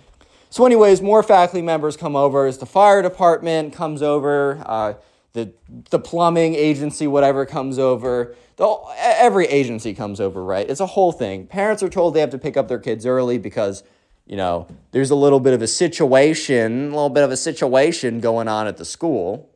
So, 0.51 0.67
anyways, 0.67 1.01
more 1.01 1.23
faculty 1.23 1.63
members 1.63 1.97
come 1.97 2.17
over. 2.17 2.47
As 2.47 2.59
the 2.59 2.67
fire 2.67 3.03
department 3.03 3.73
comes 3.73 4.03
over, 4.03 4.63
uh, 4.67 4.95
the 5.33 5.53
the 5.91 5.99
plumbing 5.99 6.55
agency, 6.55 7.07
whatever, 7.07 7.47
comes 7.47 7.79
over. 7.79 8.35
The, 8.57 8.77
every 8.99 9.47
agency 9.47 9.95
comes 9.95 10.21
over, 10.21 10.45
right? 10.45 10.69
It's 10.69 10.81
a 10.81 10.87
whole 10.87 11.13
thing. 11.13 11.47
Parents 11.47 11.83
are 11.83 11.89
told 11.89 12.15
they 12.15 12.21
have 12.21 12.31
to 12.31 12.39
pick 12.39 12.57
up 12.57 12.69
their 12.69 12.79
kids 12.79 13.07
early 13.07 13.39
because 13.39 13.85
you 14.31 14.37
know, 14.37 14.69
there's 14.93 15.11
a 15.11 15.17
little 15.17 15.41
bit 15.41 15.55
of 15.55 15.61
a 15.61 15.67
situation, 15.67 16.85
a 16.85 16.95
little 16.95 17.11
bit 17.11 17.25
of 17.25 17.33
a 17.33 17.37
situation 17.37 18.21
going 18.21 18.47
on 18.47 18.69
at 18.69 18.77
the 18.77 18.85
school. 18.85 19.51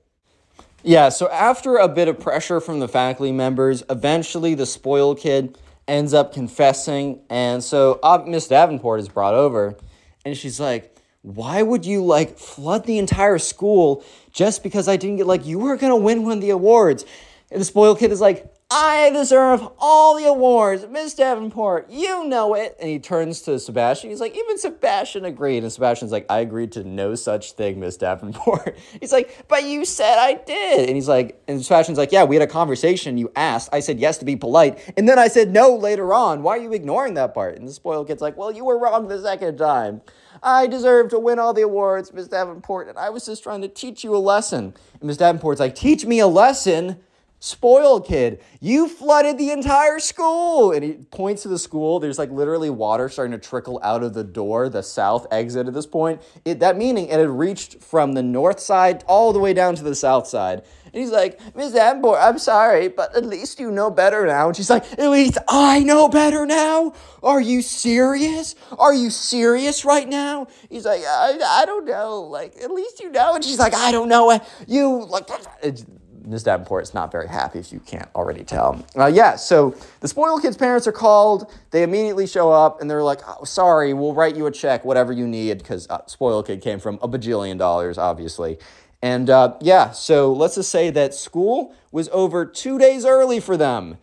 Yeah, 0.82 1.10
so 1.10 1.30
after 1.30 1.76
a 1.76 1.86
bit 1.86 2.08
of 2.08 2.18
pressure 2.18 2.60
from 2.60 2.80
the 2.80 2.88
faculty 2.88 3.30
members, 3.30 3.84
eventually 3.88 4.56
the 4.56 4.66
spoiled 4.66 5.20
kid 5.20 5.56
ends 5.86 6.12
up 6.12 6.34
confessing. 6.34 7.20
And 7.30 7.62
so 7.62 8.00
uh, 8.02 8.24
Miss 8.26 8.48
Davenport 8.48 8.98
is 8.98 9.08
brought 9.08 9.34
over, 9.34 9.76
and 10.24 10.36
she's 10.36 10.58
like, 10.58 10.96
Why 11.22 11.62
would 11.62 11.86
you 11.86 12.04
like 12.04 12.36
flood 12.36 12.84
the 12.84 12.98
entire 12.98 13.38
school 13.38 14.04
just 14.32 14.64
because 14.64 14.88
I 14.88 14.96
didn't 14.96 15.18
get, 15.18 15.28
like, 15.28 15.46
you 15.46 15.60
were 15.60 15.76
gonna 15.76 15.96
win 15.96 16.24
one 16.24 16.38
of 16.38 16.40
the 16.40 16.50
awards? 16.50 17.04
And 17.52 17.60
the 17.60 17.64
spoiled 17.64 18.00
kid 18.00 18.10
is 18.10 18.20
like, 18.20 18.52
I 18.76 19.10
deserve 19.10 19.68
all 19.78 20.16
the 20.16 20.24
awards. 20.24 20.84
Miss 20.90 21.14
Davenport, 21.14 21.88
you 21.90 22.26
know 22.26 22.54
it. 22.54 22.76
And 22.80 22.90
he 22.90 22.98
turns 22.98 23.40
to 23.42 23.60
Sebastian. 23.60 24.10
He's 24.10 24.18
like, 24.18 24.36
even 24.36 24.58
Sebastian 24.58 25.24
agreed. 25.24 25.62
And 25.62 25.72
Sebastian's 25.72 26.10
like, 26.10 26.26
I 26.28 26.40
agreed 26.40 26.72
to 26.72 26.82
no 26.82 27.14
such 27.14 27.52
thing, 27.52 27.78
Miss 27.78 27.96
Davenport. 27.96 28.76
he's 29.00 29.12
like, 29.12 29.44
but 29.46 29.62
you 29.62 29.84
said 29.84 30.18
I 30.18 30.34
did. 30.34 30.88
And 30.88 30.96
he's 30.96 31.06
like, 31.06 31.40
and 31.46 31.64
Sebastian's 31.64 31.98
like, 31.98 32.10
yeah, 32.10 32.24
we 32.24 32.34
had 32.34 32.42
a 32.42 32.50
conversation. 32.50 33.16
You 33.16 33.30
asked. 33.36 33.68
I 33.72 33.78
said 33.78 34.00
yes 34.00 34.18
to 34.18 34.24
be 34.24 34.34
polite. 34.34 34.92
And 34.96 35.08
then 35.08 35.20
I 35.20 35.28
said 35.28 35.52
no 35.52 35.76
later 35.76 36.12
on. 36.12 36.42
Why 36.42 36.56
are 36.56 36.60
you 36.60 36.72
ignoring 36.72 37.14
that 37.14 37.32
part? 37.32 37.56
And 37.56 37.68
the 37.68 37.72
spoiled 37.72 38.08
kid's 38.08 38.22
like, 38.22 38.36
well, 38.36 38.50
you 38.50 38.64
were 38.64 38.76
wrong 38.76 39.06
the 39.06 39.22
second 39.22 39.56
time. 39.56 40.02
I 40.42 40.66
deserve 40.66 41.10
to 41.10 41.20
win 41.20 41.38
all 41.38 41.54
the 41.54 41.62
awards, 41.62 42.12
Miss 42.12 42.26
Davenport. 42.26 42.88
And 42.88 42.98
I 42.98 43.10
was 43.10 43.24
just 43.24 43.44
trying 43.44 43.62
to 43.62 43.68
teach 43.68 44.02
you 44.02 44.16
a 44.16 44.18
lesson. 44.18 44.74
And 44.94 45.04
Miss 45.04 45.16
Davenport's 45.16 45.60
like, 45.60 45.76
teach 45.76 46.04
me 46.04 46.18
a 46.18 46.26
lesson? 46.26 46.98
Spoiled 47.44 48.06
kid. 48.06 48.40
You 48.58 48.88
flooded 48.88 49.36
the 49.36 49.50
entire 49.50 49.98
school. 49.98 50.72
And 50.72 50.82
he 50.82 50.92
points 51.10 51.42
to 51.42 51.48
the 51.48 51.58
school. 51.58 52.00
There's 52.00 52.18
like 52.18 52.30
literally 52.30 52.70
water 52.70 53.10
starting 53.10 53.32
to 53.32 53.38
trickle 53.38 53.78
out 53.82 54.02
of 54.02 54.14
the 54.14 54.24
door, 54.24 54.70
the 54.70 54.82
south 54.82 55.26
exit 55.30 55.66
at 55.66 55.74
this 55.74 55.86
point. 55.86 56.22
It, 56.46 56.60
that 56.60 56.78
meaning 56.78 57.08
it 57.08 57.18
had 57.18 57.28
reached 57.28 57.82
from 57.82 58.14
the 58.14 58.22
north 58.22 58.60
side 58.60 59.04
all 59.06 59.34
the 59.34 59.38
way 59.38 59.52
down 59.52 59.74
to 59.76 59.84
the 59.84 59.94
south 59.94 60.26
side. 60.26 60.62
And 60.86 61.02
he's 61.02 61.10
like, 61.10 61.38
Miss 61.54 61.74
Ambor, 61.74 62.16
I'm 62.18 62.38
sorry, 62.38 62.88
but 62.88 63.14
at 63.14 63.26
least 63.26 63.60
you 63.60 63.70
know 63.70 63.90
better 63.90 64.24
now. 64.26 64.46
And 64.46 64.56
she's 64.56 64.70
like, 64.70 64.90
At 64.98 65.10
least 65.10 65.36
I 65.46 65.80
know 65.80 66.08
better 66.08 66.46
now? 66.46 66.94
Are 67.22 67.40
you 67.40 67.60
serious? 67.60 68.54
Are 68.78 68.94
you 68.94 69.10
serious 69.10 69.84
right 69.84 70.08
now? 70.08 70.46
He's 70.70 70.86
like, 70.86 71.02
I, 71.06 71.38
I 71.44 71.66
don't 71.66 71.84
know. 71.84 72.22
Like, 72.22 72.56
at 72.62 72.70
least 72.70 73.00
you 73.00 73.10
know. 73.10 73.34
And 73.34 73.44
she's 73.44 73.58
like, 73.58 73.74
I 73.74 73.92
don't 73.92 74.08
know. 74.08 74.40
You, 74.66 75.04
like, 75.06 75.28
Ms. 76.24 76.42
Davenport 76.44 76.82
is 76.82 76.94
not 76.94 77.12
very 77.12 77.28
happy, 77.28 77.58
if 77.58 77.72
you 77.72 77.80
can't 77.80 78.08
already 78.14 78.44
tell. 78.44 78.84
Uh, 78.96 79.06
yeah, 79.06 79.36
so 79.36 79.76
the 80.00 80.08
spoiled 80.08 80.42
kid's 80.42 80.56
parents 80.56 80.86
are 80.86 80.92
called. 80.92 81.52
They 81.70 81.82
immediately 81.82 82.26
show 82.26 82.50
up 82.50 82.80
and 82.80 82.90
they're 82.90 83.02
like, 83.02 83.20
oh, 83.26 83.44
sorry, 83.44 83.92
we'll 83.92 84.14
write 84.14 84.36
you 84.36 84.46
a 84.46 84.50
check, 84.50 84.84
whatever 84.84 85.12
you 85.12 85.26
need, 85.26 85.58
because 85.58 85.88
uh, 85.90 86.04
spoiled 86.06 86.46
kid 86.46 86.62
came 86.62 86.80
from 86.80 86.98
a 87.02 87.08
bajillion 87.08 87.58
dollars, 87.58 87.98
obviously. 87.98 88.58
And 89.02 89.28
uh, 89.28 89.56
yeah, 89.60 89.90
so 89.90 90.32
let's 90.32 90.54
just 90.54 90.70
say 90.70 90.90
that 90.90 91.14
school 91.14 91.74
was 91.92 92.08
over 92.10 92.46
two 92.46 92.78
days 92.78 93.04
early 93.04 93.38
for 93.38 93.56
them. 93.56 93.98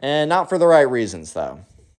And 0.00 0.28
not 0.28 0.48
for 0.48 0.58
the 0.58 0.66
right 0.66 0.88
reasons, 0.88 1.32
though. 1.32 1.60